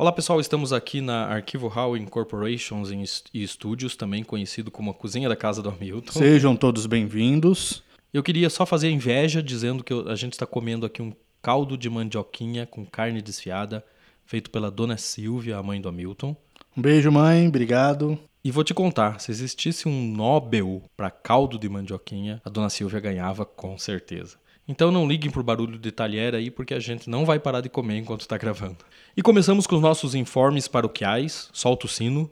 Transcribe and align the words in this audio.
Olá 0.00 0.10
pessoal, 0.10 0.40
estamos 0.40 0.72
aqui 0.72 1.02
na 1.02 1.26
Arquivo 1.26 1.68
Hall 1.68 1.94
Incorporations 1.94 2.88
e 3.34 3.46
Studios, 3.46 3.94
também 3.94 4.24
conhecido 4.24 4.70
como 4.70 4.90
a 4.90 4.94
cozinha 4.94 5.28
da 5.28 5.36
casa 5.36 5.60
do 5.60 5.68
Hamilton. 5.68 6.12
Sejam 6.12 6.56
todos 6.56 6.86
bem-vindos. 6.86 7.82
Eu 8.10 8.22
queria 8.22 8.48
só 8.48 8.64
fazer 8.64 8.88
inveja 8.88 9.42
dizendo 9.42 9.84
que 9.84 9.92
a 9.92 10.14
gente 10.14 10.32
está 10.32 10.46
comendo 10.46 10.86
aqui 10.86 11.02
um 11.02 11.12
caldo 11.42 11.76
de 11.76 11.90
mandioquinha 11.90 12.64
com 12.64 12.86
carne 12.86 13.20
desfiada, 13.20 13.84
feito 14.24 14.50
pela 14.50 14.70
dona 14.70 14.96
Silvia, 14.96 15.58
a 15.58 15.62
mãe 15.62 15.78
do 15.78 15.90
Hamilton. 15.90 16.34
Um 16.74 16.80
beijo, 16.80 17.12
mãe, 17.12 17.46
obrigado. 17.46 18.18
E 18.42 18.50
vou 18.50 18.64
te 18.64 18.72
contar, 18.72 19.20
se 19.20 19.30
existisse 19.30 19.86
um 19.86 20.12
Nobel 20.16 20.82
para 20.96 21.10
caldo 21.10 21.58
de 21.58 21.68
mandioquinha, 21.68 22.40
a 22.42 22.48
dona 22.48 22.70
Silvia 22.70 23.00
ganhava 23.00 23.44
com 23.44 23.76
certeza. 23.76 24.38
Então 24.70 24.92
não 24.92 25.04
liguem 25.04 25.32
pro 25.32 25.42
barulho 25.42 25.76
de 25.76 25.90
talher 25.90 26.32
aí, 26.32 26.48
porque 26.48 26.72
a 26.72 26.78
gente 26.78 27.10
não 27.10 27.26
vai 27.26 27.40
parar 27.40 27.60
de 27.60 27.68
comer 27.68 27.98
enquanto 27.98 28.20
está 28.20 28.38
gravando. 28.38 28.76
E 29.16 29.20
começamos 29.20 29.66
com 29.66 29.74
os 29.74 29.82
nossos 29.82 30.14
informes 30.14 30.68
paroquiais. 30.68 31.50
Solta 31.52 31.86
o 31.86 31.88
sino. 31.88 32.30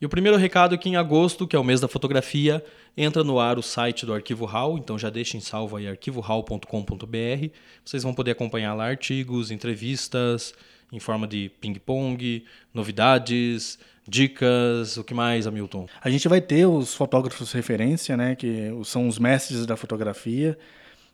E 0.00 0.04
o 0.04 0.08
primeiro 0.08 0.36
recado 0.36 0.74
é 0.74 0.78
que 0.78 0.88
em 0.88 0.96
agosto, 0.96 1.46
que 1.46 1.54
é 1.54 1.58
o 1.58 1.62
mês 1.62 1.80
da 1.80 1.86
fotografia, 1.86 2.64
entra 2.96 3.22
no 3.22 3.38
ar 3.38 3.56
o 3.56 3.62
site 3.62 4.04
do 4.04 4.12
Arquivo 4.12 4.46
HAL, 4.46 4.78
então 4.78 4.98
já 4.98 5.10
deixem 5.10 5.40
salvo 5.40 5.76
aí 5.76 5.86
arquivohal.com.br. 5.86 7.48
Vocês 7.84 8.02
vão 8.02 8.12
poder 8.12 8.32
acompanhar 8.32 8.74
lá 8.74 8.86
artigos, 8.86 9.52
entrevistas, 9.52 10.52
em 10.92 11.00
forma 11.00 11.26
de 11.26 11.50
ping-pong, 11.60 12.44
novidades, 12.72 13.78
dicas, 14.08 14.96
o 14.96 15.04
que 15.04 15.14
mais, 15.14 15.46
Hamilton? 15.46 15.86
A 16.00 16.08
gente 16.08 16.28
vai 16.28 16.40
ter 16.40 16.66
os 16.66 16.94
fotógrafos 16.94 17.52
referência, 17.52 18.16
né, 18.16 18.34
que 18.34 18.70
são 18.84 19.08
os 19.08 19.18
mestres 19.18 19.66
da 19.66 19.76
fotografia, 19.76 20.56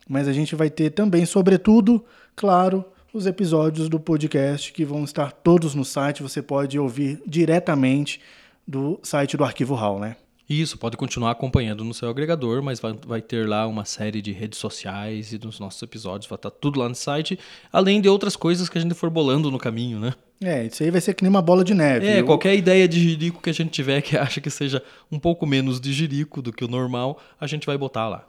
mas 0.09 0.29
a 0.29 0.33
gente 0.33 0.55
vai 0.55 0.69
ter 0.69 0.91
também, 0.91 1.25
sobretudo, 1.25 2.05
claro, 2.37 2.85
os 3.13 3.27
episódios 3.27 3.89
do 3.89 4.01
podcast 4.01 4.73
que 4.73 4.85
vão 4.85 5.05
estar 5.05 5.33
todos 5.33 5.75
no 5.75 5.85
site, 5.85 6.23
você 6.23 6.43
pode 6.43 6.79
ouvir 6.79 7.23
diretamente 7.27 8.21
do 8.67 8.99
site 9.03 9.37
do 9.37 9.45
Arquivo 9.45 9.75
RAW, 9.75 9.99
né? 9.99 10.17
Isso, 10.49 10.77
pode 10.77 10.97
continuar 10.97 11.31
acompanhando 11.31 11.85
no 11.85 11.95
seu 11.95 12.09
agregador, 12.09 12.63
mas 12.63 12.81
vai, 12.81 12.95
vai, 13.07 13.23
ter 13.23 13.49
lá 13.49 13.67
uma 13.67 13.85
série 13.85 14.21
de 14.21 14.33
redes 14.33 14.59
sociais 14.59 15.33
e 15.33 15.39
dos 15.39 15.59
nossos 15.61 15.81
episódios, 15.83 16.29
vai 16.29 16.37
estar 16.37 16.51
tudo 16.51 16.81
lá 16.81 16.89
no 16.89 16.95
site, 16.95 17.39
além 17.73 18.01
de 18.01 18.09
outras 18.09 18.37
coisas 18.37 18.69
que 18.69 18.77
a 18.77 18.81
gente 18.81 18.95
for 18.95 19.09
bolando 19.09 19.51
no 19.51 19.59
caminho, 19.59 19.99
né? 19.99 20.13
É, 20.43 20.67
isso 20.67 20.83
aí 20.83 20.91
vai 20.91 21.01
ser 21.01 21.15
que 21.15 21.23
nem 21.23 21.31
uma 21.31 21.41
bola 21.41 21.63
de 21.63 21.73
neve. 21.73 22.07
É, 22.07 22.21
Eu... 22.21 22.27
qualquer 22.27 22.57
ideia 22.57 22.89
de 22.89 23.01
jirico 23.01 23.41
que 23.41 23.51
a 23.51 23.55
gente 23.55 23.71
tiver 23.71 24.03
que 24.03 24.17
acha 24.19 24.41
que 24.41 24.51
seja 24.51 24.83
um 25.11 25.19
pouco 25.19 25.47
menos 25.47 25.81
de 25.81 25.93
jirico 25.93 26.43
do 26.43 26.53
que 26.53 26.65
o 26.65 26.69
normal, 26.69 27.21
a 27.41 27.47
gente 27.47 27.65
vai 27.65 27.79
botar 27.79 28.09
lá. 28.09 28.27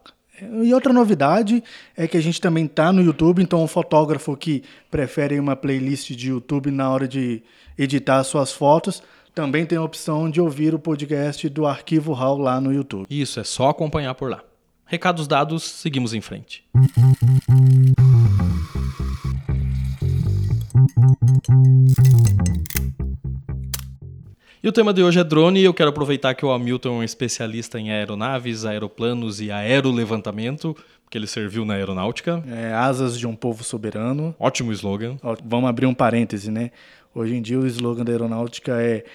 E 0.61 0.73
outra 0.73 0.92
novidade 0.92 1.64
é 1.95 2.08
que 2.08 2.17
a 2.17 2.22
gente 2.22 2.42
também 2.42 2.66
está 2.66 2.92
no 2.92 3.02
YouTube, 3.02 3.42
então 3.42 3.64
o 3.64 3.67
fotógrafo 3.67 4.36
que 4.36 4.64
prefere 4.89 5.39
uma 5.39 5.55
playlist 5.55 6.11
de 6.11 6.30
YouTube 6.30 6.72
na 6.72 6.89
hora 6.89 7.08
de 7.08 7.44
editar 7.77 8.23
suas 8.23 8.52
fotos, 8.52 9.03
também 9.34 9.66
tem 9.66 9.78
a 9.78 9.84
opção 9.84 10.30
de 10.30 10.39
ouvir 10.39 10.76
o 10.76 10.80
podcast 10.80 11.50
do 11.50 11.66
Arquivo 11.66 12.14
RAW 12.14 12.38
lá 12.38 12.62
no 12.62 12.72
YouTube. 12.72 13.08
Isso, 13.09 13.39
é 13.39 13.44
só 13.44 13.70
acompanhar 13.70 14.14
por 14.14 14.30
lá. 14.30 14.44
Recados 14.86 15.28
dados, 15.28 15.64
seguimos 15.64 16.14
em 16.14 16.22
frente. 16.22 16.64
E 24.61 24.67
o 24.67 24.72
tema 24.72 24.94
de 24.94 25.04
hoje 25.04 25.20
é 25.20 25.23
drone 25.23 25.59
e 25.59 25.64
eu 25.66 25.73
quero 25.73 25.89
aproveitar 25.89 26.36
que 26.36 26.45
o 26.45 26.52
Hamilton 26.52 26.89
é 26.89 26.92
um 27.00 27.04
especialista 27.04 27.80
em 27.80 27.92
aeronaves, 27.92 28.66
aeroplanos 28.66 29.42
e 29.42 29.52
aerolevantamento, 29.52 30.76
porque 31.04 31.17
ele 31.17 31.28
serviu 31.28 31.66
na 31.66 31.73
aeronáutica. 31.73 32.44
É, 32.48 32.72
asas 32.72 33.17
de 33.17 33.28
um 33.28 33.36
povo 33.36 33.64
soberano. 33.64 34.34
Ótimo 34.39 34.72
slogan. 34.72 35.17
Vamos 35.44 35.70
abrir 35.70 35.86
um 35.86 35.94
parêntese, 35.94 36.50
né? 36.50 36.72
Hoje 37.14 37.36
em 37.36 37.42
dia 37.42 37.60
o 37.60 37.67
slogan 37.67 38.04
da 38.04 38.11
aeronáutica 38.11 38.82
é 38.82 39.05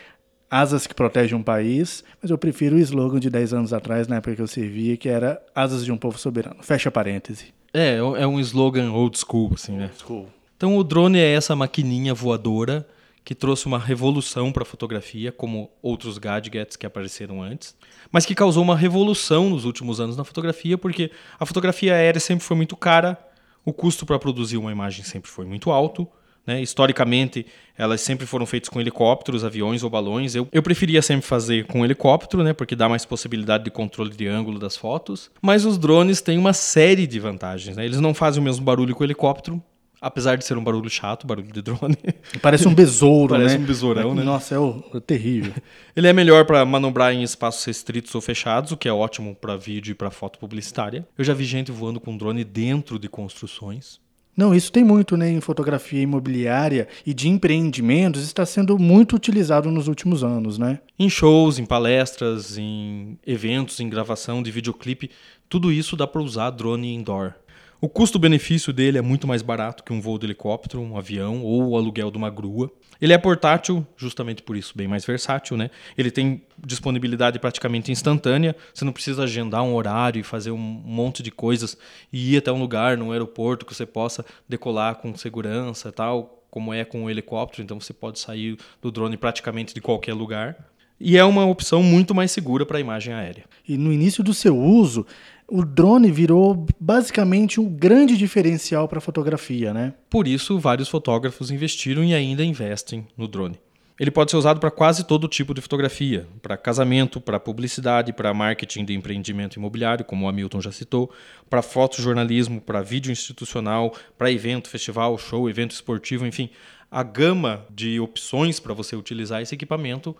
asas 0.51 0.87
que 0.87 0.95
protegem 0.95 1.37
um 1.37 1.43
país, 1.43 2.05
mas 2.23 2.31
eu 2.31 2.39
prefiro 2.39 2.77
o 2.77 2.79
slogan 2.79 3.19
de 3.19 3.29
10 3.29 3.55
anos 3.55 3.73
atrás, 3.73 4.09
na 4.09 4.17
época 4.17 4.37
que 4.37 4.43
eu 4.43 4.47
servia, 4.47 4.97
que 4.97 5.09
era 5.09 5.43
asas 5.55 5.85
de 5.85 5.93
um 5.93 5.97
povo 5.97 6.19
soberano. 6.19 6.63
Fecha 6.63 6.91
parêntese. 6.91 7.53
É, 7.73 7.97
é 7.97 8.27
um 8.27 8.41
slogan 8.41 8.93
old 8.93 9.19
school, 9.19 9.51
assim, 9.55 9.73
né? 9.73 9.85
Old 9.85 9.99
school. 9.99 10.29
Então 10.57 10.77
o 10.77 10.83
drone 10.83 11.19
é 11.19 11.33
essa 11.33 11.55
maquininha 11.55 12.15
voadora 12.15 12.87
que 13.25 13.35
trouxe 13.35 13.67
uma 13.67 13.79
revolução 13.79 14.51
para 14.51 14.63
a 14.63 14.67
fotografia, 14.67 15.31
como 15.31 15.71
outros 15.83 16.17
gadgets 16.17 16.77
que 16.77 16.87
apareceram 16.87 17.43
antes, 17.43 17.77
mas 18.11 18.25
que 18.25 18.35
causou 18.35 18.63
uma 18.63 18.75
revolução 18.75 19.51
nos 19.51 19.67
últimos 19.67 20.01
anos 20.01 20.17
na 20.17 20.25
fotografia, 20.25 20.79
porque 20.79 21.11
a 21.39 21.45
fotografia 21.45 21.95
aérea 21.95 22.21
sempre 22.21 22.45
foi 22.45 22.57
muito 22.57 22.75
cara, 22.75 23.19
o 23.67 23.73
custo 23.73 24.07
para 24.07 24.19
produzir 24.19 24.57
uma 24.57 24.73
imagem 24.73 25.05
sempre 25.05 25.31
foi 25.31 25.45
muito 25.45 25.71
alto, 25.71 26.09
né? 26.49 26.63
Historicamente, 26.63 27.45
elas 27.77 28.01
sempre 28.01 28.25
foram 28.25 28.47
feitas 28.47 28.71
com 28.71 28.81
helicópteros, 28.81 29.45
aviões 29.45 29.83
ou 29.83 29.91
balões. 29.91 30.35
Eu, 30.35 30.49
eu 30.51 30.63
preferia 30.63 31.03
sempre 31.03 31.27
fazer 31.27 31.67
com 31.67 31.85
helicóptero, 31.85 32.43
né? 32.43 32.55
porque 32.55 32.75
dá 32.75 32.89
mais 32.89 33.05
possibilidade 33.05 33.65
de 33.65 33.71
controle 33.71 34.17
de 34.17 34.27
ângulo 34.27 34.59
das 34.59 34.75
fotos. 34.75 35.31
Mas 35.43 35.67
os 35.67 35.77
drones 35.77 36.23
têm 36.23 36.39
uma 36.39 36.55
série 36.55 37.07
de 37.07 37.21
vantagens. 37.21 37.77
Né? 37.77 37.85
Eles 37.85 38.01
não 38.01 38.15
fazem 38.15 38.41
o 38.41 38.45
mesmo 38.45 38.65
barulho 38.65 38.97
que 38.97 39.03
o 39.03 39.05
helicóptero, 39.05 39.63
Apesar 40.01 40.37
de 40.37 40.45
ser 40.45 40.57
um 40.57 40.63
barulho 40.63 40.89
chato, 40.89 41.27
barulho 41.27 41.53
de 41.53 41.61
drone. 41.61 41.99
Parece 42.41 42.69
um 42.69 42.75
besouro, 42.75 43.35
Parece 43.35 43.59
né? 43.59 43.65
um 43.65 43.67
besourão, 43.67 44.15
né? 44.15 44.23
Nossa, 44.23 44.55
é, 44.55 44.59
o, 44.59 44.81
é 44.95 45.01
terrível. 45.01 45.53
Ele 45.97 46.07
é 46.07 46.13
melhor 46.13 46.45
para 46.45 46.65
manobrar 46.65 47.13
em 47.13 47.25
espaços 47.25 47.65
restritos 47.65 48.15
ou 48.15 48.21
fechados, 48.21 48.71
o 48.71 48.77
que 48.77 48.89
é 48.89 48.93
ótimo 48.93 49.35
para 49.35 49.57
vídeo 49.57 49.91
e 49.91 49.95
para 49.97 50.09
foto 50.09 50.39
publicitária. 50.39 51.05
Eu 51.19 51.25
já 51.25 51.35
vi 51.35 51.45
gente 51.45 51.73
voando 51.73 51.99
com 51.99 52.17
drone 52.17 52.45
dentro 52.45 52.97
de 52.97 53.09
construções. 53.09 53.99
Não, 54.39 54.55
isso 54.55 54.71
tem 54.71 54.85
muito 54.85 55.17
né, 55.17 55.29
em 55.29 55.41
fotografia 55.41 56.01
imobiliária 56.01 56.87
e 57.05 57.13
de 57.13 57.29
empreendimentos, 57.29 58.23
está 58.23 58.47
sendo 58.47 58.79
muito 58.79 59.17
utilizado 59.17 59.69
nos 59.69 59.89
últimos 59.89 60.23
anos, 60.23 60.59
né? 60.59 60.79
Em 60.97 61.11
shows, 61.11 61.59
em 61.59 61.67
palestras, 61.67 62.57
em 62.57 63.19
eventos, 63.27 63.81
em 63.81 63.89
gravação 63.89 64.41
de 64.41 64.53
videoclipe, 64.53 65.11
tudo 65.49 65.73
isso 65.73 65.97
dá 65.97 66.07
para 66.07 66.23
usar 66.23 66.51
drone 66.51 66.95
indoor. 66.95 67.35
O 67.81 67.89
custo-benefício 67.89 68.73
dele 68.73 68.99
é 68.99 69.01
muito 69.01 69.29
mais 69.29 69.41
barato 69.41 69.85
que 69.85 69.93
um 69.93 70.01
voo 70.01 70.19
de 70.19 70.27
helicóptero, 70.27 70.83
um 70.83 70.97
avião 70.97 71.45
ou 71.45 71.69
o 71.69 71.77
aluguel 71.77 72.11
de 72.11 72.19
uma 72.19 72.29
grua. 72.29 72.69
Ele 73.01 73.13
é 73.13 73.19
portátil, 73.19 73.87
justamente 73.97 74.43
por 74.43 74.57
isso, 74.57 74.77
bem 74.77 74.89
mais 74.89 75.05
versátil, 75.05 75.57
né? 75.57 75.71
Ele 75.97 76.11
tem 76.11 76.43
disponibilidade 76.67 77.39
praticamente 77.39 77.93
instantânea, 77.93 78.57
você 78.75 78.85
não 78.85 78.93
precisa 78.93 79.23
agendar 79.23 79.63
um 79.63 79.77
horário 79.77 80.19
e 80.19 80.25
fazer 80.25 80.51
um 80.51 80.57
monte 80.59 81.23
de 81.23 81.31
coisas 81.31 81.79
e 82.13 82.35
ir 82.35 82.39
até 82.39 82.51
um 82.51 82.59
lugar, 82.59 82.97
num 82.97 83.13
aeroporto, 83.13 83.65
que 83.65 83.73
você 83.73 83.87
possa 83.87 84.25
decolar 84.49 84.97
com 84.97 85.17
segurança 85.17 85.93
tal, 85.93 86.43
como 86.51 86.75
é 86.75 86.85
com 86.85 87.05
o 87.05 87.11
helicóptero, 87.11 87.63
então 87.63 87.81
você 87.81 87.93
pode 87.93 88.19
sair 88.19 88.59
do 88.83 88.91
drone 88.91 89.17
praticamente 89.17 89.73
de 89.73 89.81
qualquer 89.81 90.15
lugar. 90.15 90.57
E 91.01 91.17
é 91.17 91.25
uma 91.25 91.47
opção 91.47 91.81
muito 91.81 92.13
mais 92.13 92.33
segura 92.33 92.67
para 92.67 92.79
a 92.79 92.81
imagem 92.81 93.15
aérea. 93.15 93.45
E 93.69 93.77
no 93.77 93.93
início 93.93 94.25
do 94.25 94.35
seu 94.35 94.59
uso, 94.59 95.07
o 95.51 95.65
drone 95.65 96.13
virou 96.13 96.67
basicamente 96.79 97.59
um 97.59 97.69
grande 97.69 98.19
diferencial 98.19 98.87
para 98.87 98.99
a 98.99 99.01
fotografia, 99.01 99.73
né? 99.73 99.95
Por 100.11 100.29
isso, 100.29 100.59
vários 100.59 100.89
fotógrafos 100.89 101.51
investiram 101.51 102.05
e 102.05 102.15
ainda 102.15 102.45
investem 102.45 103.07
no 103.17 103.27
drone. 103.27 103.59
Ele 103.99 104.13
pode 104.13 104.31
ser 104.31 104.37
usado 104.37 104.61
para 104.61 104.71
quase 104.71 105.05
todo 105.05 105.27
tipo 105.27 105.53
de 105.53 105.61
fotografia, 105.61 106.29
para 106.41 106.57
casamento, 106.57 107.21
para 107.21 107.41
publicidade, 107.41 108.13
para 108.13 108.33
marketing 108.33 108.85
de 108.85 108.95
empreendimento 108.95 109.57
imobiliário, 109.57 110.05
como 110.05 110.27
o 110.27 110.29
Hamilton 110.29 110.61
já 110.61 110.71
citou, 110.71 111.11
para 111.51 111.63
fotojornalismo, 111.63 112.61
para 112.61 112.81
vídeo 112.81 113.11
institucional, 113.11 113.93
para 114.17 114.31
evento, 114.31 114.69
festival, 114.69 115.19
show, 115.19 115.51
evento 115.51 115.73
esportivo, 115.73 116.25
enfim. 116.25 116.51
A 116.91 117.03
gama 117.03 117.67
de 117.75 117.99
opções 117.99 118.61
para 118.61 118.73
você 118.73 118.95
utilizar 118.95 119.43
esse 119.43 119.55
equipamento 119.55 120.15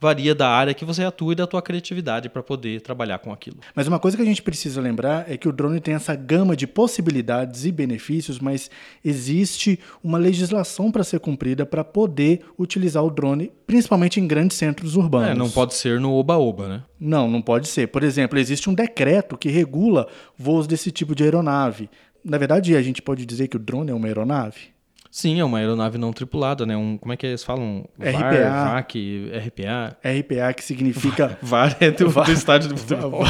varia 0.00 0.34
da 0.34 0.48
área 0.48 0.74
que 0.74 0.84
você 0.84 1.02
atua 1.02 1.32
e 1.32 1.36
da 1.36 1.46
tua 1.46 1.62
criatividade 1.62 2.28
para 2.28 2.42
poder 2.42 2.80
trabalhar 2.80 3.18
com 3.18 3.32
aquilo. 3.32 3.56
Mas 3.74 3.86
uma 3.86 3.98
coisa 3.98 4.16
que 4.16 4.22
a 4.22 4.26
gente 4.26 4.42
precisa 4.42 4.80
lembrar 4.80 5.30
é 5.30 5.36
que 5.36 5.48
o 5.48 5.52
drone 5.52 5.80
tem 5.80 5.94
essa 5.94 6.14
gama 6.14 6.56
de 6.56 6.66
possibilidades 6.66 7.64
e 7.64 7.72
benefícios, 7.72 8.38
mas 8.38 8.70
existe 9.04 9.78
uma 10.02 10.18
legislação 10.18 10.92
para 10.92 11.04
ser 11.04 11.20
cumprida 11.20 11.64
para 11.64 11.82
poder 11.82 12.44
utilizar 12.58 13.04
o 13.04 13.10
drone, 13.10 13.50
principalmente 13.66 14.20
em 14.20 14.26
grandes 14.26 14.56
centros 14.56 14.96
urbanos. 14.96 15.30
É, 15.30 15.34
não 15.34 15.50
pode 15.50 15.74
ser 15.74 15.98
no 15.98 16.12
oba-oba, 16.12 16.68
né? 16.68 16.82
Não, 17.00 17.30
não 17.30 17.40
pode 17.40 17.68
ser. 17.68 17.88
Por 17.88 18.02
exemplo, 18.02 18.38
existe 18.38 18.68
um 18.68 18.74
decreto 18.74 19.38
que 19.38 19.48
regula 19.48 20.06
voos 20.36 20.66
desse 20.66 20.90
tipo 20.90 21.14
de 21.14 21.24
aeronave. 21.24 21.88
Na 22.22 22.38
verdade, 22.38 22.76
a 22.76 22.82
gente 22.82 23.00
pode 23.00 23.24
dizer 23.24 23.48
que 23.48 23.56
o 23.56 23.60
drone 23.60 23.90
é 23.90 23.94
uma 23.94 24.06
aeronave? 24.06 24.73
Sim, 25.14 25.38
é 25.38 25.44
uma 25.44 25.58
aeronave 25.58 25.96
não 25.96 26.12
tripulada, 26.12 26.66
né? 26.66 26.76
Um, 26.76 26.98
como 26.98 27.12
é 27.12 27.16
que 27.16 27.24
eles 27.24 27.44
falam? 27.44 27.88
RPA. 28.00 28.18
VAR, 28.18 28.74
VAC, 28.74 29.30
RPA. 29.46 29.96
RPA, 30.04 30.52
que 30.52 30.64
significa... 30.64 31.38
VAR 31.40 31.76
é 31.78 31.92
do, 31.92 32.10
VAR, 32.10 32.26
do 32.26 32.32
estádio 32.32 32.70
do 32.70 32.76
futebol. 32.76 33.22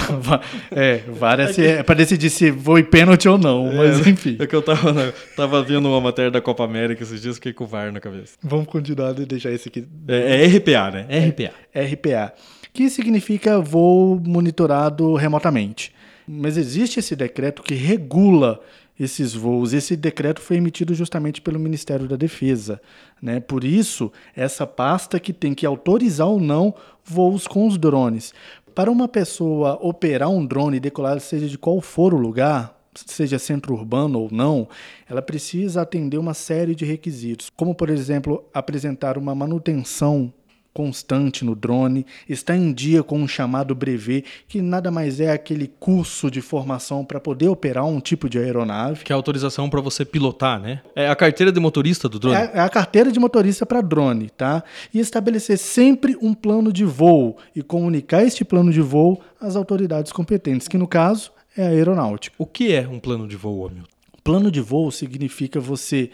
é, 0.75 1.03
VAR 1.07 1.41
é, 1.41 1.51
é, 1.61 1.67
é 1.81 1.83
para 1.83 1.97
decidir 1.97 2.31
se 2.31 2.51
foi 2.51 2.83
pênalti 2.83 3.29
ou 3.29 3.37
não, 3.37 3.71
é, 3.71 3.75
mas 3.75 4.07
enfim. 4.07 4.39
É 4.41 4.47
que 4.47 4.57
eu 4.57 4.63
tava, 4.63 4.95
né, 4.95 5.13
tava 5.37 5.63
vendo 5.63 5.87
uma 5.87 6.01
matéria 6.01 6.31
da 6.31 6.41
Copa 6.41 6.65
América 6.65 7.03
esses 7.03 7.21
dias, 7.21 7.35
fiquei 7.35 7.53
com 7.53 7.65
o 7.65 7.67
VAR 7.67 7.93
na 7.93 8.01
cabeça. 8.01 8.39
Vamos 8.43 8.67
continuar 8.67 9.11
e 9.21 9.27
deixar 9.27 9.51
esse 9.51 9.69
aqui. 9.69 9.87
É, 10.09 10.43
é 10.43 10.47
RPA, 10.47 10.91
né? 10.91 11.07
RPA. 11.29 11.53
RPA, 11.79 12.33
que 12.73 12.89
significa 12.89 13.61
voo 13.61 14.19
monitorado 14.25 15.17
remotamente. 15.17 15.93
Mas 16.27 16.57
existe 16.57 16.99
esse 16.99 17.15
decreto 17.15 17.63
que 17.63 17.75
regula 17.75 18.59
esses 18.99 19.35
voos. 19.35 19.73
Esse 19.73 19.97
decreto 19.97 20.41
foi 20.41 20.57
emitido 20.57 20.95
justamente 20.95 21.41
pelo 21.41 21.59
Ministério 21.59 22.07
da 22.07 22.17
Defesa. 22.17 22.81
Né? 23.21 23.41
Por 23.41 23.65
isso, 23.65 24.13
essa 24.35 24.67
pasta 24.67 25.19
que 25.19 25.33
tem 25.33 25.55
que 25.55 25.67
autorizar 25.67 26.29
ou 26.29 26.41
não 26.41 26.75
voos 27.05 27.47
com 27.47 27.67
os 27.67 27.77
drones. 27.77 28.33
Para 28.75 28.91
uma 28.91 29.07
pessoa 29.07 29.79
operar 29.81 30.29
um 30.29 30.45
drone 30.45 30.79
e 30.79 30.81
decolar, 30.81 31.21
seja 31.21 31.49
de 31.49 31.59
qual 31.59 31.81
for 31.81 32.13
o 32.13 32.19
lugar, 32.19 32.77
seja 32.95 33.39
centro 33.39 33.75
urbano 33.75 34.21
ou 34.21 34.29
não, 34.31 34.69
ela 35.09 35.23
precisa 35.23 35.83
atender 35.83 36.19
uma 36.19 36.35
série 36.35 36.75
de 36.75 36.85
requisitos, 36.85 37.51
como, 37.51 37.75
por 37.75 37.91
exemplo, 37.91 38.45
apresentar 38.53 39.19
uma 39.19 39.35
manutenção 39.35 40.33
constante 40.75 41.45
no 41.45 41.55
drone, 41.55 42.05
está 42.29 42.57
em 42.57 42.73
dia 42.73 43.05
com 43.05 43.21
um 43.21 43.29
chamado 43.29 43.77
brevet, 43.77 44.25
que 44.49 44.61
nada 44.61 44.91
mais 44.91 45.21
é 45.21 45.31
aquele 45.31 45.69
curso 45.69 46.29
de 46.29 46.41
formação 46.41 47.05
para 47.05 47.21
poder 47.21 47.47
operar 47.47 47.87
um 47.87 48.01
tipo 48.01 48.29
de 48.29 48.39
aeronave. 48.39 49.05
Que 49.05 49.13
é 49.13 49.15
a 49.15 49.17
autorização 49.17 49.71
para 49.71 49.81
você 49.81 50.05
pilotar, 50.05 50.61
né? 50.61 50.83
É 50.97 51.09
a 51.09 51.15
carteira 51.15 51.53
de 51.53 51.61
motorista 51.61 52.09
do 52.09 52.19
drone? 52.19 52.37
É, 52.37 52.51
é 52.55 52.61
a 52.61 52.69
carteira 52.69 53.13
de 53.13 53.21
motorista 53.21 53.65
para 53.65 53.81
drone, 53.81 54.29
tá? 54.31 54.65
E 54.93 54.99
estabelecer 54.99 55.57
sempre 55.57 56.19
um 56.21 56.35
plano 56.35 56.73
de 56.73 56.85
voo 56.85 57.39
e 57.55 57.63
comunicar 57.63 58.25
este 58.25 58.45
plano 58.45 58.73
de 58.73 58.81
voo 58.81 59.23
às 59.41 59.55
autoridades 59.55 60.11
competentes, 60.11 60.67
que 60.67 60.77
no 60.77 60.89
caso 60.89 61.31
é 61.57 61.65
a 61.65 61.69
aeronáutica. 61.69 62.35
O 62.37 62.47
que 62.47 62.73
é 62.73 62.89
um 62.89 62.99
plano 62.99 63.29
de 63.29 63.37
voo, 63.37 63.69
Hamilton? 63.69 63.89
Plano 64.25 64.51
de 64.51 64.61
voo 64.61 64.91
significa 64.91 65.61
você 65.61 66.11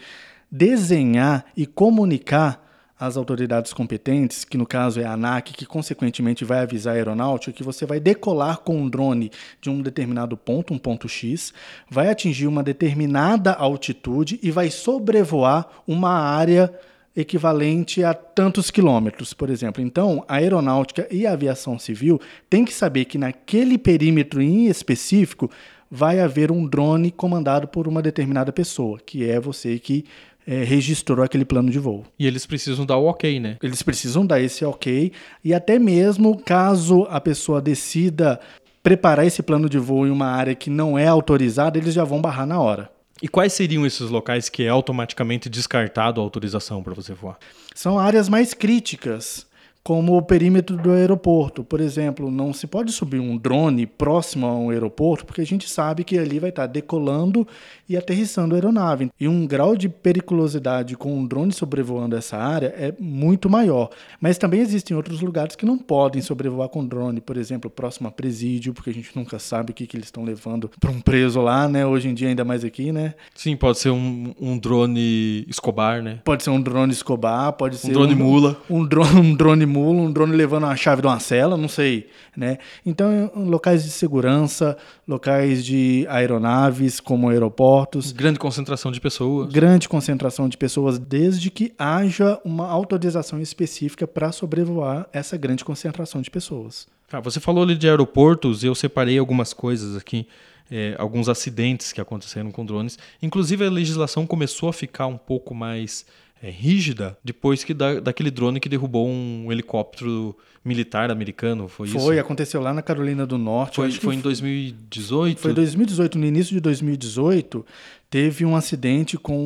desenhar 0.51 1.45
e 1.55 1.65
comunicar 1.65 2.60
às 3.01 3.17
autoridades 3.17 3.73
competentes, 3.73 4.45
que 4.45 4.59
no 4.59 4.65
caso 4.67 5.01
é 5.01 5.05
a 5.05 5.13
ANAC, 5.13 5.53
que 5.53 5.65
consequentemente 5.65 6.45
vai 6.45 6.59
avisar 6.59 6.93
a 6.93 6.97
aeronáutica 6.97 7.51
que 7.51 7.63
você 7.63 7.83
vai 7.83 7.99
decolar 7.99 8.59
com 8.59 8.77
um 8.77 8.87
drone 8.87 9.31
de 9.59 9.71
um 9.71 9.81
determinado 9.81 10.37
ponto, 10.37 10.71
um 10.71 10.77
ponto 10.77 11.09
X, 11.09 11.51
vai 11.89 12.09
atingir 12.09 12.45
uma 12.45 12.61
determinada 12.61 13.53
altitude 13.53 14.39
e 14.43 14.51
vai 14.51 14.69
sobrevoar 14.69 15.67
uma 15.87 16.11
área 16.11 16.71
equivalente 17.15 18.03
a 18.03 18.13
tantos 18.13 18.69
quilômetros, 18.69 19.33
por 19.33 19.49
exemplo. 19.49 19.81
Então, 19.81 20.23
a 20.27 20.35
aeronáutica 20.35 21.07
e 21.09 21.25
a 21.25 21.33
aviação 21.33 21.79
civil 21.79 22.21
têm 22.47 22.63
que 22.63 22.71
saber 22.71 23.05
que 23.05 23.17
naquele 23.17 23.79
perímetro 23.79 24.39
em 24.43 24.67
específico 24.67 25.49
vai 25.89 26.21
haver 26.21 26.51
um 26.51 26.65
drone 26.65 27.11
comandado 27.11 27.67
por 27.67 27.87
uma 27.87 28.01
determinada 28.01 28.53
pessoa, 28.53 28.99
que 29.05 29.27
é 29.27 29.39
você 29.39 29.77
que 29.77 30.05
é, 30.45 30.63
registrou 30.63 31.23
aquele 31.23 31.45
plano 31.45 31.69
de 31.69 31.79
voo. 31.79 32.03
E 32.17 32.25
eles 32.27 32.45
precisam 32.45 32.85
dar 32.85 32.97
o 32.97 33.05
ok, 33.05 33.39
né? 33.39 33.57
Eles 33.61 33.81
precisam 33.81 34.25
dar 34.25 34.41
esse 34.41 34.65
ok 34.65 35.11
e 35.43 35.53
até 35.53 35.77
mesmo 35.77 36.37
caso 36.37 37.07
a 37.09 37.19
pessoa 37.21 37.61
decida 37.61 38.39
preparar 38.83 39.25
esse 39.25 39.43
plano 39.43 39.69
de 39.69 39.77
voo 39.77 40.07
em 40.07 40.09
uma 40.09 40.27
área 40.27 40.55
que 40.55 40.69
não 40.69 40.97
é 40.97 41.07
autorizada, 41.07 41.77
eles 41.77 41.93
já 41.93 42.03
vão 42.03 42.21
barrar 42.21 42.47
na 42.47 42.59
hora. 42.59 42.89
E 43.21 43.27
quais 43.27 43.53
seriam 43.53 43.85
esses 43.85 44.09
locais 44.09 44.49
que 44.49 44.63
é 44.63 44.69
automaticamente 44.69 45.47
descartado 45.47 46.19
a 46.19 46.23
autorização 46.23 46.81
para 46.81 46.95
você 46.95 47.13
voar? 47.13 47.37
São 47.75 47.99
áreas 47.99 48.27
mais 48.27 48.53
críticas 48.55 49.45
como 49.83 50.15
o 50.15 50.21
perímetro 50.21 50.77
do 50.77 50.91
aeroporto. 50.91 51.63
Por 51.63 51.81
exemplo, 51.81 52.29
não 52.29 52.53
se 52.53 52.67
pode 52.67 52.91
subir 52.91 53.19
um 53.19 53.37
drone 53.37 53.85
próximo 53.85 54.45
a 54.45 54.55
um 54.55 54.69
aeroporto, 54.69 55.25
porque 55.25 55.41
a 55.41 55.45
gente 55.45 55.67
sabe 55.69 56.03
que 56.03 56.17
ali 56.17 56.39
vai 56.39 56.49
estar 56.49 56.67
decolando 56.67 57.47
e 57.89 57.97
aterrissando 57.97 58.53
a 58.53 58.57
aeronave. 58.57 59.09
E 59.19 59.27
um 59.27 59.45
grau 59.45 59.75
de 59.75 59.89
periculosidade 59.89 60.95
com 60.95 61.13
um 61.13 61.25
drone 61.25 61.51
sobrevoando 61.51 62.15
essa 62.15 62.37
área 62.37 62.67
é 62.77 62.93
muito 62.99 63.49
maior. 63.49 63.89
Mas 64.19 64.37
também 64.37 64.59
existem 64.59 64.95
outros 64.95 65.21
lugares 65.21 65.55
que 65.55 65.65
não 65.65 65.77
podem 65.77 66.21
sobrevoar 66.21 66.69
com 66.69 66.85
drone, 66.85 67.19
por 67.19 67.37
exemplo, 67.37 67.69
próximo 67.69 68.07
a 68.07 68.11
presídio, 68.11 68.73
porque 68.73 68.91
a 68.91 68.93
gente 68.93 69.11
nunca 69.15 69.39
sabe 69.39 69.71
o 69.71 69.73
que, 69.73 69.87
que 69.87 69.97
eles 69.97 70.07
estão 70.07 70.23
levando 70.23 70.69
para 70.79 70.91
um 70.91 71.01
preso 71.01 71.41
lá, 71.41 71.67
né? 71.67 71.85
Hoje 71.85 72.07
em 72.07 72.13
dia, 72.13 72.27
ainda 72.27 72.45
mais 72.45 72.63
aqui, 72.63 72.91
né? 72.91 73.15
Sim, 73.33 73.55
pode 73.55 73.79
ser 73.79 73.89
um, 73.89 74.33
um 74.39 74.57
drone 74.57 75.45
Escobar, 75.47 76.01
né? 76.03 76.19
Pode 76.23 76.43
ser 76.43 76.51
um 76.51 76.61
drone 76.61 76.93
Escobar, 76.93 77.53
pode 77.53 77.77
ser 77.77 77.89
um 77.89 77.93
drone 77.93 78.13
um, 78.13 78.17
mula. 78.17 78.57
Um 78.69 78.85
drone, 78.85 79.19
um 79.19 79.35
drone 79.35 79.65
mula, 79.71 80.01
um 80.01 80.11
drone 80.11 80.35
levando 80.35 80.65
a 80.65 80.75
chave 80.75 81.01
de 81.01 81.07
uma 81.07 81.19
cela, 81.19 81.57
não 81.57 81.67
sei, 81.67 82.09
né? 82.35 82.57
Então, 82.85 83.31
locais 83.35 83.83
de 83.83 83.89
segurança, 83.89 84.77
locais 85.07 85.65
de 85.65 86.05
aeronaves, 86.09 86.99
como 86.99 87.29
aeroportos. 87.29 88.11
Grande 88.11 88.37
concentração 88.37 88.91
de 88.91 88.99
pessoas. 88.99 89.51
Grande 89.51 89.87
concentração 89.87 90.47
de 90.47 90.57
pessoas, 90.57 90.99
desde 90.99 91.49
que 91.49 91.73
haja 91.77 92.39
uma 92.43 92.67
autorização 92.67 93.41
específica 93.41 94.05
para 94.05 94.31
sobrevoar 94.31 95.07
essa 95.13 95.37
grande 95.37 95.63
concentração 95.63 96.21
de 96.21 96.29
pessoas. 96.29 96.87
Ah, 97.11 97.19
você 97.19 97.39
falou 97.39 97.63
ali 97.63 97.75
de 97.75 97.89
aeroportos, 97.89 98.63
eu 98.63 98.73
separei 98.73 99.17
algumas 99.17 99.53
coisas 99.53 99.95
aqui. 99.95 100.27
É, 100.73 100.95
alguns 100.97 101.27
acidentes 101.27 101.91
que 101.91 101.99
aconteceram 101.99 102.49
com 102.49 102.65
drones. 102.65 102.97
Inclusive, 103.21 103.65
a 103.65 103.69
legislação 103.69 104.25
começou 104.25 104.69
a 104.69 104.73
ficar 104.73 105.05
um 105.05 105.17
pouco 105.17 105.53
mais 105.53 106.05
é, 106.41 106.49
rígida 106.49 107.17
depois 107.23 107.63
que 107.63 107.73
da, 107.73 107.99
daquele 107.99 108.31
drone 108.31 108.59
que 108.59 108.67
derrubou 108.67 109.07
um 109.07 109.51
helicóptero 109.51 110.35
militar 110.63 111.11
americano, 111.11 111.67
foi, 111.67 111.87
foi 111.87 111.97
isso? 111.97 112.05
Foi, 112.07 112.19
aconteceu 112.19 112.61
lá 112.61 112.73
na 112.73 112.81
Carolina 112.81 113.25
do 113.25 113.37
Norte. 113.37 113.75
Foi, 113.75 113.91
foi 113.91 114.15
em 114.15 114.19
2018? 114.19 115.39
Foi 115.39 115.53
2018, 115.53 116.17
no 116.17 116.25
início 116.25 116.53
de 116.53 116.59
2018, 116.61 117.65
teve 118.09 118.45
um 118.45 118.55
acidente 118.55 119.17
com 119.17 119.37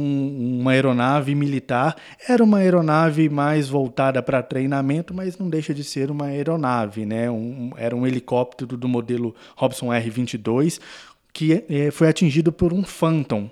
uma 0.62 0.71
aeronave 0.71 1.36
militar. 1.36 1.95
Era 2.27 2.44
uma 2.44 2.57
aeronave 2.57 3.30
mais 3.30 3.69
voltada 3.69 4.21
para 4.21 4.41
treinamento, 4.41 5.13
mas 5.13 5.38
não 5.38 5.50
deixa 5.50 5.74
de 5.74 5.83
ser 5.83 6.12
uma 6.12 6.25
aeronave, 6.25 7.06
né? 7.06 7.30
Um, 7.30 7.71
era 7.77 7.95
um 7.95 8.06
helicóptero 8.06 8.77
do 8.77 8.88
modelo 8.88 9.36
Robson 9.56 9.94
R-22 9.94 10.80
que 11.36 11.65
é, 11.68 11.91
foi 11.91 12.07
atingido 12.07 12.50
por 12.50 12.71
um 12.71 12.81
Phantom. 12.81 13.51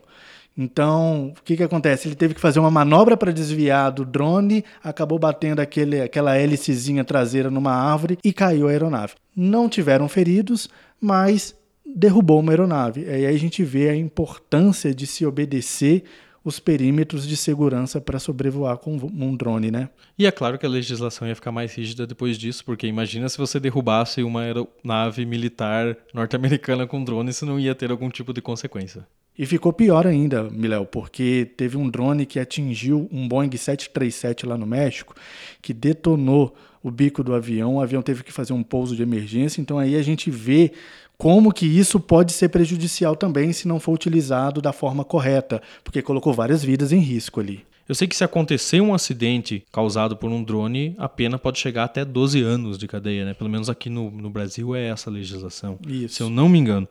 Então, 0.57 1.33
o 1.37 1.43
que, 1.43 1.57
que 1.57 1.63
acontece? 1.63 2.07
Ele 2.07 2.15
teve 2.15 2.33
que 2.33 2.41
fazer 2.41 2.59
uma 2.59 2.69
manobra 2.69 3.17
para 3.17 3.31
desviar 3.31 3.91
do 3.91 4.05
drone, 4.05 4.63
acabou 4.83 5.17
batendo 5.17 5.59
aquele, 5.59 6.01
aquela 6.01 6.37
hélicezinha 6.37 7.03
traseira 7.03 7.49
numa 7.49 7.71
árvore 7.71 8.17
e 8.23 8.31
caiu 8.31 8.67
a 8.67 8.71
aeronave. 8.71 9.15
Não 9.35 9.67
tiveram 9.67 10.07
feridos, 10.07 10.69
mas 11.01 11.55
derrubou 11.85 12.39
uma 12.39 12.51
aeronave. 12.51 13.01
E 13.01 13.09
aí 13.09 13.25
a 13.25 13.37
gente 13.37 13.63
vê 13.63 13.89
a 13.89 13.95
importância 13.95 14.93
de 14.93 15.07
se 15.07 15.25
obedecer 15.25 16.03
os 16.43 16.59
perímetros 16.59 17.25
de 17.25 17.37
segurança 17.37 18.01
para 18.01 18.19
sobrevoar 18.19 18.77
com 18.77 18.97
um 18.97 19.35
drone, 19.35 19.71
né? 19.71 19.89
E 20.19 20.25
é 20.25 20.31
claro 20.31 20.59
que 20.59 20.65
a 20.65 20.69
legislação 20.69 21.27
ia 21.27 21.35
ficar 21.35 21.51
mais 21.51 21.73
rígida 21.73 22.05
depois 22.05 22.37
disso, 22.37 22.65
porque 22.65 22.85
imagina 22.85 23.29
se 23.29 23.37
você 23.37 23.59
derrubasse 23.59 24.21
uma 24.23 24.41
aeronave 24.41 25.25
militar 25.25 25.97
norte-americana 26.13 26.85
com 26.85 27.03
drone, 27.03 27.29
isso 27.29 27.45
não 27.45 27.59
ia 27.59 27.73
ter 27.73 27.91
algum 27.91 28.09
tipo 28.09 28.33
de 28.33 28.41
consequência. 28.41 29.07
E 29.37 29.45
ficou 29.45 29.73
pior 29.73 30.05
ainda, 30.05 30.43
Miléo, 30.43 30.85
porque 30.85 31.51
teve 31.57 31.75
um 31.75 31.89
drone 31.89 32.25
que 32.25 32.39
atingiu 32.39 33.09
um 33.11 33.27
Boeing 33.27 33.49
737 33.49 34.45
lá 34.45 34.57
no 34.57 34.67
México, 34.67 35.15
que 35.61 35.73
detonou 35.73 36.53
o 36.83 36.91
bico 36.91 37.23
do 37.23 37.33
avião, 37.33 37.75
o 37.75 37.81
avião 37.81 38.01
teve 38.01 38.23
que 38.23 38.31
fazer 38.31 38.53
um 38.53 38.61
pouso 38.61 38.95
de 38.95 39.01
emergência, 39.01 39.61
então 39.61 39.79
aí 39.79 39.95
a 39.95 40.03
gente 40.03 40.29
vê 40.29 40.71
como 41.17 41.53
que 41.53 41.65
isso 41.65 41.99
pode 41.99 42.33
ser 42.33 42.49
prejudicial 42.49 43.15
também 43.15 43.53
se 43.53 43.67
não 43.67 43.79
for 43.79 43.93
utilizado 43.93 44.61
da 44.61 44.73
forma 44.73 45.03
correta, 45.03 45.61
porque 45.83 46.01
colocou 46.01 46.33
várias 46.33 46.63
vidas 46.63 46.91
em 46.91 46.99
risco 46.99 47.39
ali. 47.39 47.65
Eu 47.87 47.95
sei 47.95 48.07
que 48.07 48.15
se 48.15 48.23
acontecer 48.23 48.81
um 48.81 48.93
acidente 48.93 49.63
causado 49.71 50.15
por 50.15 50.29
um 50.29 50.43
drone, 50.43 50.95
a 50.97 51.09
pena 51.09 51.37
pode 51.37 51.59
chegar 51.59 51.83
até 51.83 52.05
12 52.05 52.41
anos 52.41 52.77
de 52.77 52.87
cadeia, 52.87 53.25
né? 53.25 53.33
Pelo 53.33 53.49
menos 53.49 53.69
aqui 53.69 53.89
no, 53.89 54.09
no 54.09 54.29
Brasil 54.29 54.73
é 54.73 54.87
essa 54.87 55.09
a 55.09 55.13
legislação. 55.13 55.77
Isso. 55.85 56.15
Se 56.15 56.23
eu 56.23 56.29
não 56.29 56.47
me 56.47 56.57
engano. 56.57 56.87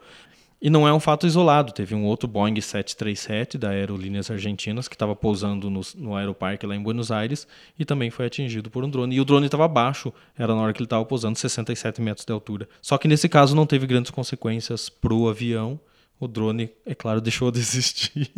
E 0.63 0.71
não 0.71 0.87
é 0.87 0.95
um 0.95 1.01
fato 1.01 1.27
isolado. 1.27 1.73
Teve 1.73 1.93
um 1.93 2.05
outro 2.05 2.29
Boeing 2.29 2.61
737 2.61 3.59
da 3.59 3.71
Aerolíneas 3.71 4.31
Argentinas 4.31 4.87
que 4.87 4.95
estava 4.95 5.17
pousando 5.17 5.69
no, 5.69 5.81
no 5.97 6.15
aeroparque 6.15 6.65
lá 6.65 6.77
em 6.77 6.81
Buenos 6.81 7.11
Aires 7.11 7.49
e 7.77 7.85
também 7.85 8.11
foi 8.11 8.27
atingido 8.27 8.71
por 8.71 8.85
um 8.85 8.89
drone. 8.89 9.17
E 9.17 9.21
o 9.21 9.25
drone 9.25 9.47
estava 9.47 9.67
baixo, 9.67 10.13
era 10.39 10.55
na 10.55 10.63
hora 10.63 10.73
que 10.73 10.79
ele 10.79 10.87
estava 10.87 11.05
pousando, 11.05 11.37
67 11.37 12.01
metros 12.01 12.25
de 12.25 12.33
altura. 12.33 12.69
Só 12.81 12.97
que 12.97 13.09
nesse 13.09 13.29
caso 13.29 13.57
não 13.57 13.67
teve 13.67 13.89
grandes 13.89 14.13
consequências 14.13 14.89
para 14.89 15.13
o 15.13 15.29
avião. 15.29 15.81
O 16.21 16.29
drone, 16.29 16.71
é 16.87 16.95
claro, 16.95 17.19
deixou 17.21 17.51
de 17.51 17.59
existir 17.59 18.31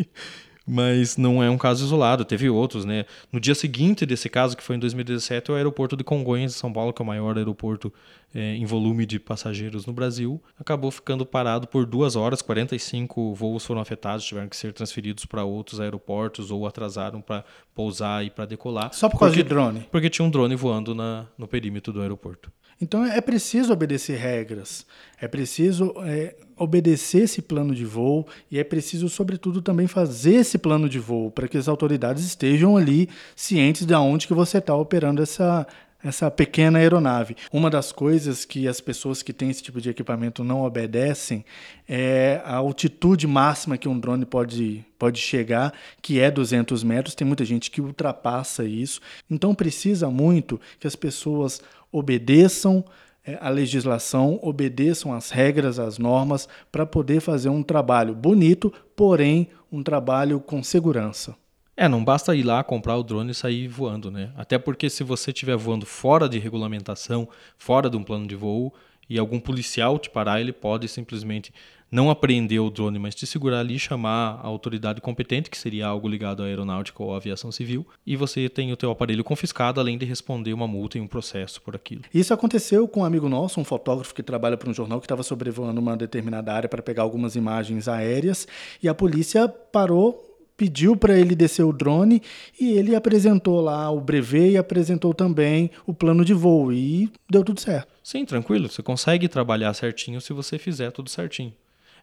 mas 0.66 1.16
não 1.16 1.42
é 1.42 1.50
um 1.50 1.58
caso 1.58 1.84
isolado, 1.84 2.24
teve 2.24 2.48
outros, 2.48 2.84
né? 2.84 3.04
No 3.30 3.38
dia 3.38 3.54
seguinte 3.54 4.06
desse 4.06 4.28
caso, 4.28 4.56
que 4.56 4.62
foi 4.62 4.76
em 4.76 4.78
2017, 4.78 5.52
o 5.52 5.54
aeroporto 5.54 5.96
de 5.96 6.02
Congonhas, 6.02 6.52
de 6.52 6.58
São 6.58 6.72
Paulo, 6.72 6.92
que 6.92 7.02
é 7.02 7.04
o 7.04 7.06
maior 7.06 7.36
aeroporto 7.36 7.92
é, 8.34 8.54
em 8.54 8.64
volume 8.64 9.04
de 9.04 9.18
passageiros 9.18 9.84
no 9.86 9.92
Brasil, 9.92 10.42
acabou 10.58 10.90
ficando 10.90 11.26
parado 11.26 11.68
por 11.68 11.84
duas 11.84 12.16
horas, 12.16 12.40
45 12.40 13.34
voos 13.34 13.64
foram 13.64 13.80
afetados, 13.80 14.24
tiveram 14.24 14.48
que 14.48 14.56
ser 14.56 14.72
transferidos 14.72 15.26
para 15.26 15.44
outros 15.44 15.80
aeroportos 15.80 16.50
ou 16.50 16.66
atrasaram 16.66 17.20
para 17.20 17.44
pousar 17.74 18.24
e 18.24 18.30
para 18.30 18.46
decolar. 18.46 18.92
Só 18.94 19.08
por 19.08 19.18
causa 19.18 19.34
porque, 19.34 19.42
de 19.42 19.48
drone? 19.48 19.86
Porque 19.90 20.08
tinha 20.08 20.26
um 20.26 20.30
drone 20.30 20.56
voando 20.56 20.94
na, 20.94 21.26
no 21.36 21.46
perímetro 21.46 21.92
do 21.92 22.00
aeroporto. 22.00 22.50
Então 22.80 23.04
é 23.04 23.20
preciso 23.20 23.72
obedecer 23.72 24.18
regras, 24.18 24.84
é 25.20 25.28
preciso 25.28 25.94
é, 26.04 26.34
obedecer 26.56 27.22
esse 27.22 27.40
plano 27.40 27.74
de 27.74 27.84
voo 27.84 28.26
e 28.50 28.58
é 28.58 28.64
preciso, 28.64 29.08
sobretudo, 29.08 29.62
também 29.62 29.86
fazer 29.86 30.34
esse 30.34 30.58
plano 30.58 30.88
de 30.88 30.98
voo 30.98 31.30
para 31.30 31.48
que 31.48 31.56
as 31.56 31.68
autoridades 31.68 32.24
estejam 32.24 32.76
ali 32.76 33.08
cientes 33.34 33.86
de 33.86 33.94
onde 33.94 34.26
que 34.26 34.34
você 34.34 34.58
está 34.58 34.74
operando 34.74 35.22
essa, 35.22 35.66
essa 36.04 36.30
pequena 36.30 36.78
aeronave. 36.78 37.34
Uma 37.50 37.70
das 37.70 37.90
coisas 37.90 38.44
que 38.44 38.68
as 38.68 38.80
pessoas 38.80 39.22
que 39.22 39.32
têm 39.32 39.48
esse 39.48 39.62
tipo 39.62 39.80
de 39.80 39.88
equipamento 39.88 40.44
não 40.44 40.62
obedecem 40.62 41.44
é 41.88 42.42
a 42.44 42.56
altitude 42.56 43.26
máxima 43.26 43.78
que 43.78 43.88
um 43.88 43.98
drone 43.98 44.26
pode, 44.26 44.84
pode 44.98 45.18
chegar, 45.18 45.72
que 46.02 46.20
é 46.20 46.30
200 46.30 46.84
metros. 46.84 47.14
Tem 47.14 47.26
muita 47.26 47.44
gente 47.44 47.70
que 47.70 47.80
ultrapassa 47.80 48.64
isso. 48.64 49.00
Então 49.30 49.54
precisa 49.54 50.10
muito 50.10 50.60
que 50.78 50.86
as 50.86 50.94
pessoas 50.94 51.62
obedeçam 51.90 52.84
é, 53.26 53.38
a 53.40 53.48
legislação, 53.48 54.38
obedeçam 54.42 55.14
às 55.14 55.30
regras, 55.30 55.78
às 55.78 55.96
normas, 55.96 56.46
para 56.70 56.84
poder 56.84 57.20
fazer 57.20 57.48
um 57.48 57.62
trabalho 57.62 58.14
bonito, 58.14 58.70
porém 58.94 59.48
um 59.72 59.82
trabalho 59.82 60.38
com 60.38 60.62
segurança. 60.62 61.34
É, 61.76 61.88
não 61.88 62.04
basta 62.04 62.34
ir 62.36 62.42
lá 62.42 62.62
comprar 62.62 62.96
o 62.96 63.02
drone 63.02 63.32
e 63.32 63.34
sair 63.34 63.66
voando, 63.66 64.10
né? 64.10 64.30
Até 64.36 64.58
porque 64.58 64.88
se 64.88 65.02
você 65.02 65.30
estiver 65.30 65.56
voando 65.56 65.84
fora 65.84 66.28
de 66.28 66.38
regulamentação, 66.38 67.28
fora 67.58 67.90
de 67.90 67.96
um 67.96 68.04
plano 68.04 68.26
de 68.26 68.36
voo, 68.36 68.72
e 69.08 69.18
algum 69.18 69.40
policial 69.40 69.98
te 69.98 70.08
parar, 70.08 70.40
ele 70.40 70.52
pode 70.52 70.88
simplesmente 70.88 71.52
não 71.90 72.10
apreender 72.10 72.60
o 72.60 72.70
drone, 72.70 72.98
mas 72.98 73.14
te 73.14 73.26
segurar 73.26 73.60
ali 73.60 73.76
e 73.76 73.78
chamar 73.78 74.40
a 74.42 74.46
autoridade 74.46 75.00
competente, 75.00 75.48
que 75.48 75.56
seria 75.56 75.86
algo 75.86 76.08
ligado 76.08 76.42
à 76.42 76.46
aeronáutica 76.46 77.00
ou 77.02 77.14
à 77.14 77.18
aviação 77.18 77.52
civil, 77.52 77.86
e 78.04 78.16
você 78.16 78.48
tem 78.48 78.72
o 78.72 78.76
teu 78.76 78.90
aparelho 78.90 79.22
confiscado, 79.22 79.78
além 79.78 79.96
de 79.96 80.04
responder 80.04 80.52
uma 80.52 80.66
multa 80.66 80.98
e 80.98 81.00
um 81.00 81.06
processo 81.06 81.62
por 81.62 81.76
aquilo. 81.76 82.02
Isso 82.12 82.34
aconteceu 82.34 82.88
com 82.88 83.00
um 83.00 83.04
amigo 83.04 83.28
nosso, 83.28 83.60
um 83.60 83.64
fotógrafo 83.64 84.14
que 84.14 84.22
trabalha 84.22 84.56
para 84.56 84.68
um 84.68 84.74
jornal 84.74 85.00
que 85.00 85.04
estava 85.04 85.22
sobrevoando 85.22 85.80
uma 85.80 85.96
determinada 85.96 86.52
área 86.52 86.68
para 86.68 86.82
pegar 86.82 87.02
algumas 87.04 87.36
imagens 87.36 87.86
aéreas, 87.86 88.48
e 88.82 88.88
a 88.88 88.94
polícia 88.94 89.46
parou 89.48 90.33
pediu 90.56 90.96
para 90.96 91.18
ele 91.18 91.34
descer 91.34 91.64
o 91.64 91.72
drone 91.72 92.22
e 92.60 92.72
ele 92.72 92.94
apresentou 92.94 93.60
lá 93.60 93.90
o 93.90 94.00
brevet 94.00 94.52
e 94.52 94.56
apresentou 94.56 95.12
também 95.12 95.70
o 95.86 95.92
plano 95.92 96.24
de 96.24 96.32
voo 96.32 96.72
e 96.72 97.10
deu 97.28 97.42
tudo 97.42 97.60
certo. 97.60 97.92
Sim, 98.02 98.24
tranquilo. 98.24 98.68
Você 98.68 98.82
consegue 98.82 99.28
trabalhar 99.28 99.74
certinho 99.74 100.20
se 100.20 100.32
você 100.32 100.58
fizer 100.58 100.90
tudo 100.90 101.10
certinho. 101.10 101.52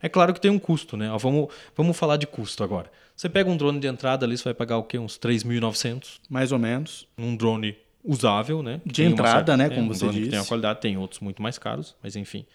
É 0.01 0.10
claro 0.10 0.34
que 0.34 0.41
tem 0.41 0.50
um 0.50 0.60
custo, 0.60 0.98
né? 0.98 1.12
Ó, 1.12 1.17
vamos, 1.17 1.50
vamos 1.75 1.96
falar 1.96 2.17
de 2.17 2.25
custo 2.25 2.63
agora. 2.63 2.91
Você 3.15 3.29
pega 3.29 3.50
um 3.50 3.55
drone 3.55 3.79
de 3.79 3.88
entrada 3.88 4.25
ali, 4.25 4.36
você 4.36 4.46
vai 4.46 4.53
pagar 4.53 4.77
o 4.77 4.84
quê? 4.84 4.98
Uns 4.98 5.17
3.900? 5.17 6.20
Mais 6.27 6.51
ou 6.51 6.58
menos. 6.58 7.08
Um 7.17 7.36
drone 7.36 7.77
usável, 8.03 8.63
né? 8.63 8.81
De 8.84 9.03
entrada, 9.03 9.31
certa, 9.31 9.58
né? 9.58 9.70
Como 9.70 9.81
é, 9.81 9.84
um 9.84 9.88
você 9.93 10.10
disse. 10.10 10.31
tem 10.31 10.39
a 10.39 10.46
qualidade, 10.46 10.81
tem 10.81 10.98
outros 10.98 11.20
muito 11.20 11.41
mais 11.41 11.60
caros, 11.60 11.96
mas 12.01 12.15
enfim. 12.15 12.46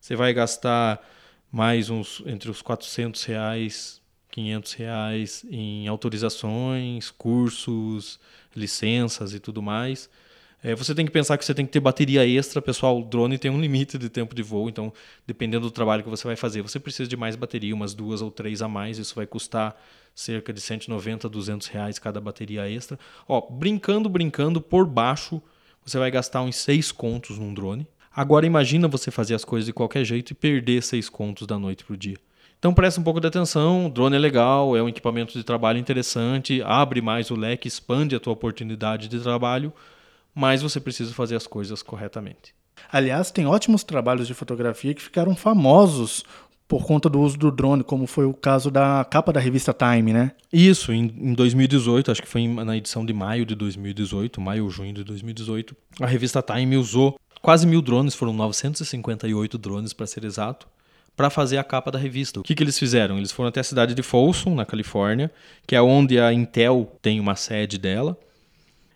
Você 0.00 0.14
vai 0.14 0.32
gastar 0.32 1.04
mais 1.50 1.90
uns 1.90 2.22
entre 2.26 2.48
os 2.48 2.62
400 2.62 3.24
reais 3.24 4.00
500 4.34 4.72
reais 4.72 5.46
em 5.48 5.86
autorizações, 5.86 7.08
cursos, 7.12 8.18
licenças 8.54 9.32
e 9.32 9.38
tudo 9.38 9.62
mais. 9.62 10.10
É, 10.60 10.74
você 10.74 10.92
tem 10.92 11.06
que 11.06 11.12
pensar 11.12 11.38
que 11.38 11.44
você 11.44 11.54
tem 11.54 11.64
que 11.64 11.70
ter 11.70 11.78
bateria 11.78 12.26
extra, 12.26 12.60
pessoal. 12.60 13.00
O 13.00 13.04
drone 13.04 13.38
tem 13.38 13.48
um 13.48 13.60
limite 13.60 13.96
de 13.96 14.08
tempo 14.08 14.34
de 14.34 14.42
voo, 14.42 14.68
então 14.68 14.92
dependendo 15.24 15.66
do 15.66 15.70
trabalho 15.70 16.02
que 16.02 16.10
você 16.10 16.26
vai 16.26 16.34
fazer, 16.34 16.62
você 16.62 16.80
precisa 16.80 17.08
de 17.08 17.16
mais 17.16 17.36
bateria, 17.36 17.72
umas 17.72 17.94
duas 17.94 18.20
ou 18.22 18.30
três 18.30 18.60
a 18.60 18.66
mais. 18.66 18.98
Isso 18.98 19.14
vai 19.14 19.24
custar 19.24 19.80
cerca 20.12 20.52
de 20.52 20.60
190, 20.60 21.28
200 21.28 21.68
reais 21.68 22.00
cada 22.00 22.20
bateria 22.20 22.68
extra. 22.68 22.98
Ó, 23.28 23.40
brincando, 23.40 24.08
brincando, 24.08 24.60
por 24.60 24.84
baixo, 24.84 25.40
você 25.84 25.96
vai 25.96 26.10
gastar 26.10 26.42
uns 26.42 26.56
seis 26.56 26.90
contos 26.90 27.38
num 27.38 27.54
drone. 27.54 27.86
Agora 28.10 28.44
imagina 28.44 28.88
você 28.88 29.12
fazer 29.12 29.34
as 29.34 29.44
coisas 29.44 29.66
de 29.66 29.72
qualquer 29.72 30.04
jeito 30.04 30.32
e 30.32 30.34
perder 30.34 30.82
seis 30.82 31.08
contos 31.08 31.46
da 31.46 31.56
noite 31.56 31.84
para 31.84 31.94
o 31.94 31.96
dia. 31.96 32.16
Então 32.64 32.72
presta 32.72 32.98
um 32.98 33.04
pouco 33.04 33.20
de 33.20 33.26
atenção, 33.26 33.84
o 33.84 33.90
drone 33.90 34.16
é 34.16 34.18
legal, 34.18 34.74
é 34.74 34.82
um 34.82 34.88
equipamento 34.88 35.34
de 35.34 35.44
trabalho 35.44 35.78
interessante, 35.78 36.62
abre 36.62 37.02
mais 37.02 37.30
o 37.30 37.36
leque, 37.36 37.68
expande 37.68 38.16
a 38.16 38.18
tua 38.18 38.32
oportunidade 38.32 39.06
de 39.06 39.20
trabalho, 39.20 39.70
mas 40.34 40.62
você 40.62 40.80
precisa 40.80 41.12
fazer 41.12 41.36
as 41.36 41.46
coisas 41.46 41.82
corretamente. 41.82 42.54
Aliás, 42.90 43.30
tem 43.30 43.46
ótimos 43.46 43.84
trabalhos 43.84 44.26
de 44.26 44.32
fotografia 44.32 44.94
que 44.94 45.02
ficaram 45.02 45.36
famosos 45.36 46.24
por 46.66 46.86
conta 46.86 47.06
do 47.06 47.20
uso 47.20 47.36
do 47.36 47.50
drone, 47.50 47.84
como 47.84 48.06
foi 48.06 48.24
o 48.24 48.32
caso 48.32 48.70
da 48.70 49.04
capa 49.04 49.30
da 49.30 49.40
revista 49.40 49.74
Time, 49.74 50.14
né? 50.14 50.32
Isso, 50.50 50.90
em, 50.90 51.14
em 51.18 51.34
2018, 51.34 52.12
acho 52.12 52.22
que 52.22 52.28
foi 52.28 52.48
na 52.48 52.78
edição 52.78 53.04
de 53.04 53.12
maio 53.12 53.44
de 53.44 53.54
2018, 53.54 54.40
maio 54.40 54.64
ou 54.64 54.70
junho 54.70 54.94
de 54.94 55.04
2018, 55.04 55.76
a 56.00 56.06
revista 56.06 56.40
Time 56.40 56.78
usou 56.78 57.20
quase 57.42 57.66
mil 57.66 57.82
drones, 57.82 58.14
foram 58.14 58.32
958 58.32 59.58
drones 59.58 59.92
para 59.92 60.06
ser 60.06 60.24
exato, 60.24 60.66
para 61.16 61.30
fazer 61.30 61.58
a 61.58 61.64
capa 61.64 61.90
da 61.90 61.98
revista. 61.98 62.40
O 62.40 62.42
que, 62.42 62.54
que 62.54 62.62
eles 62.62 62.78
fizeram? 62.78 63.18
Eles 63.18 63.30
foram 63.30 63.48
até 63.48 63.60
a 63.60 63.64
cidade 63.64 63.94
de 63.94 64.02
Folsom, 64.02 64.54
na 64.54 64.64
Califórnia, 64.64 65.30
que 65.66 65.76
é 65.76 65.82
onde 65.82 66.18
a 66.18 66.32
Intel 66.32 66.92
tem 67.00 67.20
uma 67.20 67.36
sede 67.36 67.78
dela, 67.78 68.18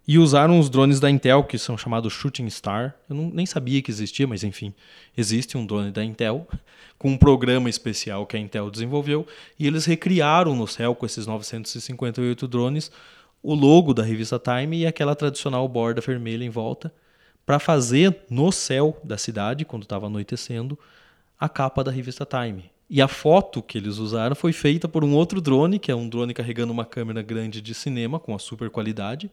e 0.06 0.18
usaram 0.18 0.58
os 0.58 0.70
drones 0.70 0.98
da 0.98 1.10
Intel, 1.10 1.44
que 1.44 1.58
são 1.58 1.76
chamados 1.76 2.12
Shooting 2.12 2.48
Star. 2.48 2.94
Eu 3.08 3.14
não, 3.14 3.30
nem 3.30 3.44
sabia 3.44 3.82
que 3.82 3.90
existia, 3.90 4.26
mas 4.26 4.42
enfim, 4.42 4.72
existe 5.16 5.56
um 5.56 5.66
drone 5.66 5.90
da 5.90 6.02
Intel, 6.02 6.48
com 6.98 7.10
um 7.10 7.18
programa 7.18 7.70
especial 7.70 8.26
que 8.26 8.37
a 8.37 8.40
Intel 8.40 8.70
desenvolveu, 8.70 9.26
e 9.58 9.66
eles 9.66 9.84
recriaram 9.84 10.56
no 10.56 10.66
céu, 10.66 10.94
com 10.94 11.06
esses 11.06 11.26
958 11.26 12.48
drones, 12.48 12.90
o 13.40 13.54
logo 13.54 13.94
da 13.94 14.02
revista 14.02 14.40
Time 14.40 14.78
e 14.78 14.87
aquela 14.87 15.14
tradicional 15.14 15.68
borda 15.68 16.00
vermelha 16.00 16.42
em 16.42 16.50
volta, 16.50 16.92
para 17.46 17.58
fazer 17.58 18.16
no 18.28 18.50
céu 18.50 18.98
da 19.04 19.16
cidade, 19.16 19.64
quando 19.64 19.84
estava 19.84 20.06
anoitecendo, 20.06 20.76
a 21.38 21.49
capa 21.49 21.85
da 21.85 21.90
revista 21.90 22.26
Time. 22.26 22.71
E 22.90 23.02
a 23.02 23.09
foto 23.09 23.62
que 23.62 23.76
eles 23.76 23.99
usaram 23.99 24.35
foi 24.35 24.52
feita 24.52 24.88
por 24.88 25.04
um 25.04 25.14
outro 25.14 25.40
drone, 25.40 25.78
que 25.78 25.90
é 25.90 25.95
um 25.95 26.09
drone 26.09 26.33
carregando 26.33 26.73
uma 26.73 26.87
câmera 26.87 27.21
grande 27.21 27.61
de 27.61 27.75
cinema 27.75 28.18
com 28.18 28.35
a 28.35 28.38
super 28.38 28.71
qualidade. 28.71 29.30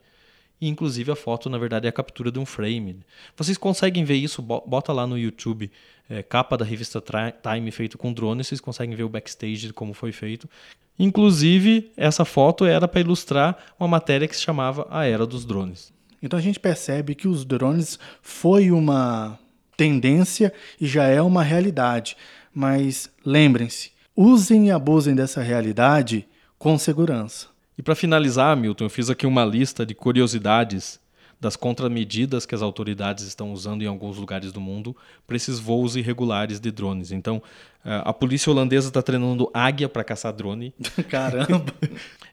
E 0.59 0.67
inclusive 0.67 1.11
a 1.11 1.15
foto, 1.15 1.49
na 1.49 1.57
verdade, 1.57 1.85
é 1.85 1.89
a 1.89 1.93
captura 1.93 2.31
de 2.31 2.39
um 2.39 2.45
frame. 2.45 2.99
Vocês 3.35 3.57
conseguem 3.57 4.03
ver 4.03 4.15
isso, 4.15 4.41
bota 4.41 4.91
lá 4.91 5.07
no 5.07 5.17
YouTube, 5.17 5.71
é, 6.09 6.21
capa 6.21 6.57
da 6.57 6.65
revista 6.65 7.01
Time 7.01 7.71
feito 7.71 7.97
com 7.97 8.13
drone, 8.13 8.43
vocês 8.43 8.61
conseguem 8.61 8.95
ver 8.95 9.03
o 9.03 9.09
backstage 9.09 9.71
como 9.73 9.93
foi 9.93 10.11
feito. 10.11 10.49
Inclusive, 10.97 11.91
essa 11.97 12.23
foto 12.23 12.65
era 12.65 12.87
para 12.87 13.01
ilustrar 13.01 13.57
uma 13.79 13.87
matéria 13.87 14.27
que 14.27 14.35
se 14.35 14.41
chamava 14.41 14.87
A 14.89 15.05
Era 15.05 15.25
dos 15.25 15.45
Drones. 15.45 15.93
Então 16.21 16.39
a 16.39 16.41
gente 16.41 16.59
percebe 16.59 17.15
que 17.15 17.27
os 17.27 17.45
drones 17.45 17.99
foi 18.21 18.71
uma 18.71 19.37
tendência 19.75 20.53
e 20.79 20.87
já 20.87 21.05
é 21.05 21.21
uma 21.21 21.43
realidade. 21.43 22.15
Mas 22.53 23.09
lembrem-se, 23.25 23.91
usem 24.15 24.67
e 24.67 24.71
abusem 24.71 25.15
dessa 25.15 25.41
realidade 25.41 26.27
com 26.57 26.77
segurança. 26.77 27.47
E 27.77 27.81
para 27.81 27.95
finalizar, 27.95 28.55
Milton, 28.55 28.85
eu 28.85 28.89
fiz 28.89 29.09
aqui 29.09 29.27
uma 29.27 29.43
lista 29.43 29.85
de 29.85 29.93
curiosidades 29.93 30.99
das 31.39 31.55
contramedidas 31.55 32.45
que 32.45 32.55
as 32.55 32.61
autoridades 32.61 33.25
estão 33.25 33.51
usando 33.51 33.81
em 33.81 33.87
alguns 33.87 34.17
lugares 34.17 34.51
do 34.51 34.61
mundo 34.61 34.95
para 35.27 35.35
esses 35.35 35.59
voos 35.59 35.95
irregulares 35.95 36.59
de 36.59 36.71
drones. 36.71 37.11
Então, 37.11 37.43
eh, 37.83 38.01
a 38.03 38.13
polícia 38.13 38.49
holandesa 38.49 38.87
está 38.87 39.01
treinando 39.01 39.49
águia 39.53 39.89
para 39.89 40.03
caçar 40.03 40.33
drone. 40.33 40.73
Caramba! 41.09 41.73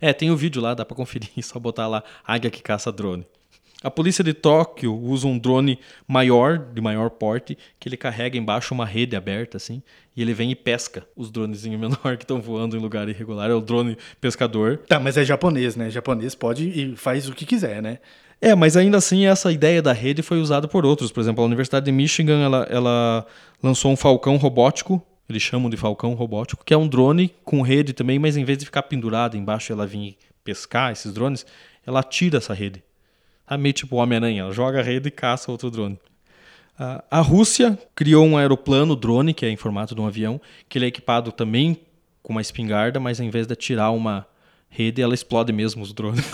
é, 0.00 0.12
tem 0.12 0.30
o 0.30 0.34
um 0.34 0.36
vídeo 0.36 0.62
lá, 0.62 0.72
dá 0.72 0.84
para 0.84 0.96
conferir, 0.96 1.30
só 1.42 1.58
botar 1.58 1.88
lá 1.88 2.02
águia 2.24 2.50
que 2.50 2.62
caça 2.62 2.92
drone. 2.92 3.26
A 3.82 3.90
polícia 3.90 4.22
de 4.22 4.32
Tóquio 4.32 4.94
usa 4.94 5.26
um 5.26 5.38
drone 5.38 5.78
maior, 6.06 6.58
de 6.58 6.80
maior 6.80 7.10
porte, 7.10 7.58
que 7.80 7.88
ele 7.88 7.96
carrega 7.96 8.38
embaixo 8.38 8.72
uma 8.72 8.86
rede 8.86 9.16
aberta, 9.16 9.56
assim, 9.56 9.82
e 10.16 10.22
ele 10.22 10.32
vem 10.32 10.50
e 10.50 10.54
pesca 10.54 11.04
os 11.16 11.30
dronezinhos 11.30 11.80
menor 11.80 12.16
que 12.16 12.24
estão 12.24 12.40
voando 12.40 12.76
em 12.76 12.80
lugar 12.80 13.08
irregular. 13.08 13.50
É 13.50 13.54
o 13.54 13.60
drone 13.60 13.96
pescador. 14.20 14.78
Tá, 14.86 15.00
mas 15.00 15.16
é 15.16 15.24
japonês, 15.24 15.74
né? 15.74 15.90
Japonês 15.90 16.34
pode 16.34 16.68
e 16.68 16.96
faz 16.96 17.28
o 17.28 17.32
que 17.32 17.44
quiser, 17.44 17.82
né? 17.82 17.98
É, 18.40 18.56
mas 18.56 18.76
ainda 18.76 18.98
assim 18.98 19.26
essa 19.26 19.52
ideia 19.52 19.80
da 19.80 19.92
rede 19.92 20.20
foi 20.20 20.40
usada 20.40 20.66
por 20.66 20.84
outros. 20.84 21.12
Por 21.12 21.20
exemplo, 21.20 21.42
a 21.42 21.46
Universidade 21.46 21.86
de 21.86 21.92
Michigan 21.92 22.40
ela, 22.40 22.66
ela 22.68 23.26
lançou 23.62 23.92
um 23.92 23.96
falcão 23.96 24.36
robótico, 24.36 25.00
eles 25.28 25.42
chamam 25.42 25.70
de 25.70 25.76
falcão 25.76 26.14
robótico, 26.14 26.64
que 26.64 26.74
é 26.74 26.76
um 26.76 26.88
drone 26.88 27.32
com 27.44 27.62
rede 27.62 27.92
também, 27.92 28.18
mas 28.18 28.36
em 28.36 28.44
vez 28.44 28.58
de 28.58 28.64
ficar 28.64 28.82
pendurado 28.82 29.36
embaixo 29.36 29.70
e 29.70 29.74
ela 29.74 29.86
vir 29.86 30.16
pescar 30.42 30.90
esses 30.90 31.12
drones, 31.12 31.46
ela 31.86 32.02
tira 32.02 32.38
essa 32.38 32.52
rede. 32.52 32.82
É 33.54 33.56
meio 33.56 33.72
tipo 33.72 33.96
Homem-Aranha, 33.96 34.50
joga 34.52 34.80
a 34.80 34.82
rede 34.82 35.08
e 35.08 35.10
caça 35.10 35.50
outro 35.50 35.70
drone. 35.70 35.98
Uh, 36.78 37.02
a 37.10 37.20
Rússia 37.20 37.78
criou 37.94 38.26
um 38.26 38.36
aeroplano 38.36 38.96
drone, 38.96 39.34
que 39.34 39.44
é 39.44 39.50
em 39.50 39.56
formato 39.56 39.94
de 39.94 40.00
um 40.00 40.06
avião, 40.06 40.40
que 40.68 40.78
ele 40.78 40.86
é 40.86 40.88
equipado 40.88 41.30
também 41.30 41.78
com 42.22 42.32
uma 42.32 42.40
espingarda, 42.40 42.98
mas 42.98 43.20
em 43.20 43.30
vez 43.30 43.46
de 43.46 43.54
tirar 43.54 43.90
uma 43.90 44.26
rede, 44.68 45.02
ela 45.02 45.14
explode 45.14 45.52
mesmo 45.52 45.82
os 45.82 45.92
drones. 45.92 46.24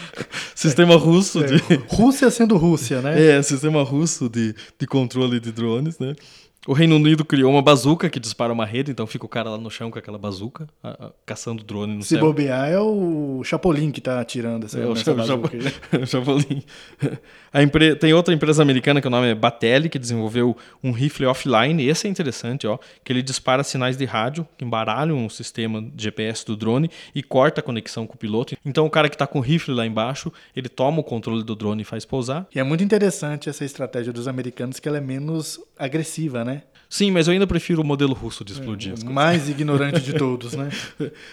sistema 0.54 0.96
russo 0.96 1.42
de... 1.42 1.56
Rússia 1.88 2.30
sendo 2.30 2.56
Rússia, 2.56 3.00
né? 3.00 3.38
É, 3.38 3.42
sistema 3.42 3.82
russo 3.82 4.28
de, 4.28 4.54
de 4.78 4.86
controle 4.86 5.40
de 5.40 5.50
drones, 5.50 5.98
né? 5.98 6.14
O 6.66 6.72
Reino 6.74 6.96
Unido 6.96 7.24
criou 7.24 7.50
uma 7.52 7.62
bazuca 7.62 8.10
que 8.10 8.20
dispara 8.20 8.52
uma 8.52 8.66
rede, 8.66 8.90
então 8.90 9.06
fica 9.06 9.24
o 9.24 9.28
cara 9.28 9.48
lá 9.50 9.56
no 9.56 9.70
chão 9.70 9.90
com 9.90 9.98
aquela 9.98 10.18
bazuca, 10.18 10.66
a, 10.82 11.06
a, 11.06 11.10
caçando 11.24 11.62
drone 11.64 11.94
no 11.94 12.02
Se 12.02 12.10
céu. 12.10 12.20
bobear, 12.20 12.68
é 12.68 12.78
o 12.78 13.40
Chapolin 13.44 13.90
que 13.90 14.00
tá 14.02 14.20
atirando 14.20 14.66
essa, 14.66 14.78
É, 14.78 14.84
o 14.86 14.92
aí. 14.92 14.96
Chapo- 15.00 16.06
Chapolin. 16.06 16.62
A 17.52 17.62
empre- 17.62 17.94
Tem 17.96 18.12
outra 18.12 18.34
empresa 18.34 18.60
americana 18.60 19.00
que 19.00 19.06
o 19.06 19.10
nome 19.10 19.28
é 19.28 19.34
Batelli, 19.34 19.88
que 19.88 19.98
desenvolveu 19.98 20.54
um 20.84 20.90
rifle 20.92 21.24
offline. 21.26 21.82
Esse 21.86 22.06
é 22.06 22.10
interessante, 22.10 22.66
ó, 22.66 22.78
que 23.02 23.12
ele 23.12 23.22
dispara 23.22 23.62
sinais 23.64 23.96
de 23.96 24.04
rádio 24.04 24.46
que 24.58 24.64
embaralham 24.64 25.24
o 25.24 25.30
sistema 25.30 25.80
de 25.80 26.02
GPS 26.04 26.44
do 26.44 26.54
drone 26.56 26.90
e 27.14 27.22
corta 27.22 27.60
a 27.60 27.64
conexão 27.64 28.06
com 28.06 28.14
o 28.14 28.18
piloto. 28.18 28.56
Então 28.66 28.84
o 28.84 28.90
cara 28.90 29.08
que 29.08 29.14
está 29.14 29.26
com 29.26 29.38
o 29.38 29.42
rifle 29.42 29.72
lá 29.74 29.86
embaixo, 29.86 30.30
ele 30.54 30.68
toma 30.68 31.00
o 31.00 31.04
controle 31.04 31.42
do 31.44 31.54
drone 31.56 31.80
e 31.82 31.84
faz 31.84 32.04
pousar. 32.04 32.46
E 32.54 32.58
é 32.58 32.62
muito 32.62 32.84
interessante 32.84 33.48
essa 33.48 33.64
estratégia 33.64 34.12
dos 34.12 34.28
americanos, 34.28 34.78
que 34.78 34.86
ela 34.88 34.98
é 34.98 35.00
menos 35.00 35.58
agressiva, 35.78 36.44
né? 36.44 36.47
Sim, 36.90 37.10
mas 37.10 37.28
eu 37.28 37.34
ainda 37.34 37.46
prefiro 37.46 37.82
o 37.82 37.84
modelo 37.84 38.14
russo 38.14 38.42
de 38.42 38.52
explodir 38.52 38.92
coisas. 38.92 39.08
mais 39.08 39.48
ignorante 39.48 40.00
de 40.00 40.14
todos, 40.16 40.54
né? 40.54 40.70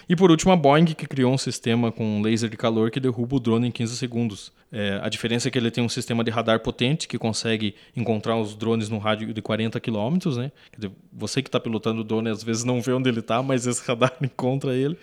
E 0.08 0.14
por 0.16 0.30
último, 0.30 0.52
a 0.52 0.56
Boeing, 0.56 0.86
que 0.86 1.08
criou 1.08 1.34
um 1.34 1.38
sistema 1.38 1.94
com 1.94 2.22
laser 2.22 2.50
de 2.50 2.58
calor 2.58 2.92
que 2.92 3.00
derruba 3.00 3.38
o 3.38 3.40
drone 3.40 3.70
em 3.70 3.72
15 3.72 3.96
segundos. 3.96 4.52
É, 4.70 5.00
a 5.02 5.08
diferença 5.08 5.48
é 5.48 5.52
que 5.52 5.58
ele 5.58 5.72
tem 5.72 5.82
um 5.82 5.88
sistema 5.88 6.26
de 6.26 6.32
radar 6.32 6.60
potente 6.60 7.08
que 7.08 7.18
consegue 7.18 7.74
encontrar 7.96 8.36
os 8.36 8.54
drones 8.54 8.90
no 8.90 8.98
rádio 8.98 9.34
de 9.34 9.42
40 9.42 9.80
km. 9.80 10.18
Né? 10.38 10.52
Você 11.14 11.42
que 11.42 11.48
está 11.48 11.60
pilotando 11.60 12.02
o 12.02 12.04
drone 12.04 12.30
às 12.30 12.44
vezes 12.44 12.66
não 12.66 12.82
vê 12.82 12.92
onde 12.92 13.08
ele 13.08 13.20
está, 13.22 13.42
mas 13.42 13.66
esse 13.66 13.88
radar 13.88 14.14
encontra 14.22 14.76
ele. 14.76 14.98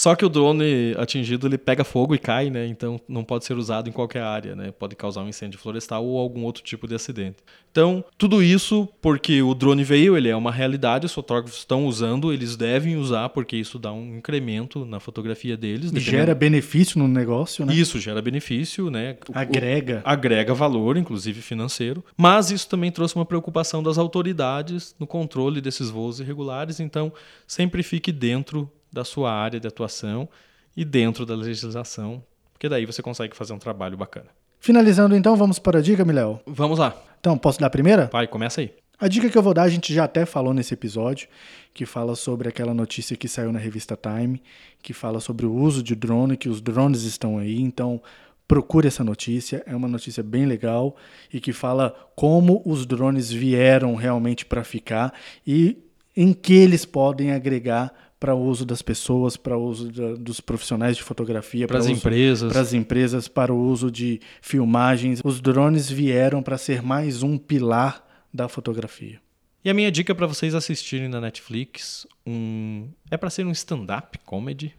Só 0.00 0.14
que 0.14 0.24
o 0.24 0.30
drone 0.30 0.94
atingido 0.96 1.46
ele 1.46 1.58
pega 1.58 1.84
fogo 1.84 2.14
e 2.14 2.18
cai, 2.18 2.48
né? 2.48 2.66
Então 2.66 2.98
não 3.06 3.22
pode 3.22 3.44
ser 3.44 3.52
usado 3.58 3.86
em 3.86 3.92
qualquer 3.92 4.22
área, 4.22 4.56
né? 4.56 4.70
Pode 4.72 4.96
causar 4.96 5.20
um 5.20 5.28
incêndio 5.28 5.58
florestal 5.58 6.02
ou 6.06 6.18
algum 6.18 6.42
outro 6.44 6.62
tipo 6.62 6.88
de 6.88 6.94
acidente. 6.94 7.36
Então, 7.70 8.02
tudo 8.16 8.42
isso 8.42 8.88
porque 9.02 9.42
o 9.42 9.52
drone 9.54 9.84
veio, 9.84 10.16
ele 10.16 10.30
é 10.30 10.34
uma 10.34 10.50
realidade, 10.50 11.04
os 11.04 11.12
fotógrafos 11.12 11.58
estão 11.58 11.84
usando, 11.84 12.32
eles 12.32 12.56
devem 12.56 12.96
usar 12.96 13.28
porque 13.28 13.54
isso 13.58 13.78
dá 13.78 13.92
um 13.92 14.16
incremento 14.16 14.86
na 14.86 14.98
fotografia 15.00 15.54
deles. 15.54 15.90
E 15.90 15.92
dependendo- 15.92 16.10
gera 16.10 16.34
benefício 16.34 16.98
no 16.98 17.06
negócio, 17.06 17.66
né? 17.66 17.74
Isso 17.74 18.00
gera 18.00 18.22
benefício, 18.22 18.88
né? 18.88 19.18
O- 19.28 19.38
Agrega. 19.38 20.00
agrega 20.02 20.54
valor, 20.54 20.96
inclusive 20.96 21.42
financeiro, 21.42 22.02
mas 22.16 22.50
isso 22.50 22.66
também 22.66 22.90
trouxe 22.90 23.16
uma 23.16 23.26
preocupação 23.26 23.82
das 23.82 23.98
autoridades 23.98 24.94
no 24.98 25.06
controle 25.06 25.60
desses 25.60 25.90
voos 25.90 26.20
irregulares, 26.20 26.80
então 26.80 27.12
sempre 27.46 27.82
fique 27.82 28.10
dentro 28.10 28.66
da 28.92 29.04
sua 29.04 29.32
área 29.32 29.60
de 29.60 29.66
atuação 29.68 30.28
e 30.76 30.84
dentro 30.84 31.24
da 31.26 31.34
legislação, 31.34 32.22
porque 32.52 32.68
daí 32.68 32.86
você 32.86 33.02
consegue 33.02 33.36
fazer 33.36 33.52
um 33.52 33.58
trabalho 33.58 33.96
bacana. 33.96 34.28
Finalizando 34.58 35.16
então, 35.16 35.36
vamos 35.36 35.58
para 35.58 35.78
a 35.78 35.82
dica, 35.82 36.04
Miléo. 36.04 36.40
Vamos 36.46 36.78
lá, 36.78 36.94
Então, 37.18 37.36
posso 37.36 37.58
dar 37.58 37.66
a 37.68 37.70
primeira? 37.70 38.10
vai, 38.12 38.26
começa 38.26 38.60
aí. 38.60 38.72
A 38.98 39.08
dica 39.08 39.30
que 39.30 39.38
eu 39.38 39.42
vou 39.42 39.54
dar, 39.54 39.62
a 39.62 39.68
gente 39.70 39.94
já 39.94 40.04
até 40.04 40.26
falou 40.26 40.52
nesse 40.52 40.74
episódio, 40.74 41.26
que 41.72 41.86
fala 41.86 42.14
sobre 42.14 42.50
aquela 42.50 42.74
notícia 42.74 43.16
que 43.16 43.26
saiu 43.26 43.50
na 43.50 43.58
revista 43.58 43.96
Time, 43.96 44.42
que 44.82 44.92
fala 44.92 45.20
sobre 45.20 45.46
o 45.46 45.54
uso 45.54 45.82
de 45.82 45.94
drone, 45.94 46.36
que 46.36 46.50
os 46.50 46.60
drones 46.60 47.04
estão 47.04 47.38
aí, 47.38 47.62
então 47.62 48.02
procure 48.46 48.88
essa 48.88 49.02
notícia, 49.02 49.62
é 49.64 49.74
uma 49.74 49.88
notícia 49.88 50.22
bem 50.22 50.44
legal 50.44 50.96
e 51.32 51.40
que 51.40 51.52
fala 51.52 51.94
como 52.14 52.60
os 52.66 52.84
drones 52.84 53.30
vieram 53.30 53.94
realmente 53.94 54.44
para 54.44 54.62
ficar 54.64 55.14
e 55.46 55.78
em 56.14 56.32
que 56.34 56.52
eles 56.52 56.84
podem 56.84 57.30
agregar 57.32 57.94
para 58.20 58.34
o 58.34 58.44
uso 58.44 58.66
das 58.66 58.82
pessoas, 58.82 59.36
para 59.36 59.56
o 59.56 59.64
uso 59.64 59.90
da- 59.90 60.12
dos 60.14 60.40
profissionais 60.40 60.96
de 60.96 61.02
fotografia, 61.02 61.66
Para 61.66 61.78
as 61.78 61.86
empresas. 61.88 62.52
para 62.52 62.60
as 62.60 62.72
empresas, 62.74 63.26
para 63.28 63.52
o 63.52 63.58
uso 63.58 63.90
de 63.90 64.20
filmagens. 64.42 65.22
Os 65.24 65.40
drones 65.40 65.90
vieram 65.90 66.42
para 66.42 66.58
ser 66.58 66.82
mais 66.82 67.22
um 67.22 67.38
pilar 67.38 68.06
da 68.32 68.46
fotografia. 68.46 69.20
E 69.64 69.70
a 69.70 69.74
minha 69.74 69.90
dica 69.90 70.14
para 70.14 70.26
vocês 70.26 70.54
assistirem 70.54 71.08
na 71.08 71.20
Netflix, 71.20 72.06
um 72.26 72.88
é 73.10 73.16
para 73.16 73.30
ser 73.30 73.46
um 73.46 73.50
stand-up 73.52 74.18
comedy, 74.26 74.74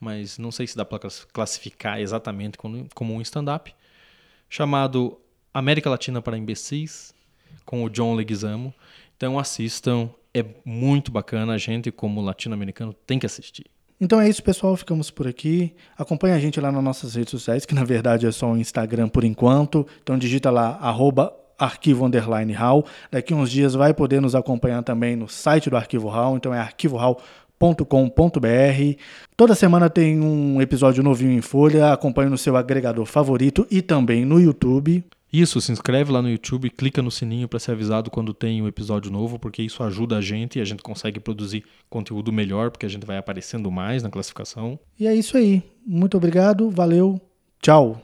mas 0.00 0.38
não 0.38 0.50
sei 0.50 0.66
se 0.66 0.76
dá 0.76 0.84
para 0.84 0.98
classificar 1.32 2.00
exatamente 2.00 2.56
como, 2.56 2.86
como 2.94 3.14
um 3.14 3.20
stand-up, 3.20 3.72
chamado 4.48 5.18
América 5.52 5.90
Latina 5.90 6.22
para 6.22 6.36
Imbecis, 6.38 7.14
com 7.64 7.84
o 7.84 7.90
John 7.90 8.14
Leguizamo. 8.14 8.72
Então 9.16 9.38
assistam, 9.38 10.10
é 10.38 10.46
muito 10.64 11.10
bacana, 11.10 11.54
a 11.54 11.58
gente 11.58 11.90
como 11.90 12.20
latino-americano 12.20 12.94
tem 13.06 13.18
que 13.18 13.26
assistir. 13.26 13.66
Então 14.00 14.20
é 14.20 14.28
isso, 14.28 14.42
pessoal. 14.42 14.76
Ficamos 14.76 15.10
por 15.10 15.26
aqui. 15.26 15.74
Acompanhe 15.96 16.34
a 16.34 16.38
gente 16.38 16.60
lá 16.60 16.70
nas 16.70 16.82
nossas 16.82 17.16
redes 17.16 17.30
sociais, 17.30 17.66
que 17.66 17.74
na 17.74 17.84
verdade 17.84 18.26
é 18.26 18.30
só 18.30 18.50
o 18.50 18.56
Instagram 18.56 19.08
por 19.08 19.24
enquanto. 19.24 19.86
Então 20.02 20.16
digita 20.16 20.50
lá, 20.50 20.78
arroba 20.80 21.34
arquivo 21.58 22.06
underline 22.06 22.54
HAL. 22.54 22.86
Daqui 23.10 23.34
uns 23.34 23.50
dias 23.50 23.74
vai 23.74 23.92
poder 23.92 24.20
nos 24.20 24.36
acompanhar 24.36 24.82
também 24.84 25.16
no 25.16 25.28
site 25.28 25.68
do 25.68 25.76
Arquivo 25.76 26.08
HAL. 26.08 26.36
Então 26.36 26.54
é 26.54 26.60
arquivohal.com.br. 26.60 29.02
Toda 29.36 29.54
semana 29.56 29.90
tem 29.90 30.20
um 30.20 30.62
episódio 30.62 31.02
novinho 31.02 31.32
em 31.32 31.42
folha. 31.42 31.92
Acompanhe 31.92 32.30
no 32.30 32.38
seu 32.38 32.56
agregador 32.56 33.04
favorito 33.04 33.66
e 33.68 33.82
também 33.82 34.24
no 34.24 34.40
YouTube. 34.40 35.04
Isso, 35.32 35.60
se 35.60 35.70
inscreve 35.70 36.10
lá 36.10 36.22
no 36.22 36.30
YouTube, 36.30 36.70
clica 36.70 37.02
no 37.02 37.10
sininho 37.10 37.46
para 37.46 37.58
ser 37.58 37.72
avisado 37.72 38.10
quando 38.10 38.32
tem 38.32 38.62
um 38.62 38.66
episódio 38.66 39.10
novo, 39.10 39.38
porque 39.38 39.62
isso 39.62 39.82
ajuda 39.82 40.16
a 40.16 40.20
gente 40.20 40.58
e 40.58 40.62
a 40.62 40.64
gente 40.64 40.82
consegue 40.82 41.20
produzir 41.20 41.64
conteúdo 41.90 42.32
melhor, 42.32 42.70
porque 42.70 42.86
a 42.86 42.88
gente 42.88 43.04
vai 43.04 43.18
aparecendo 43.18 43.70
mais 43.70 44.02
na 44.02 44.08
classificação. 44.08 44.78
E 44.98 45.06
é 45.06 45.14
isso 45.14 45.36
aí. 45.36 45.62
Muito 45.86 46.16
obrigado. 46.16 46.70
Valeu. 46.70 47.20
Tchau. 47.60 48.00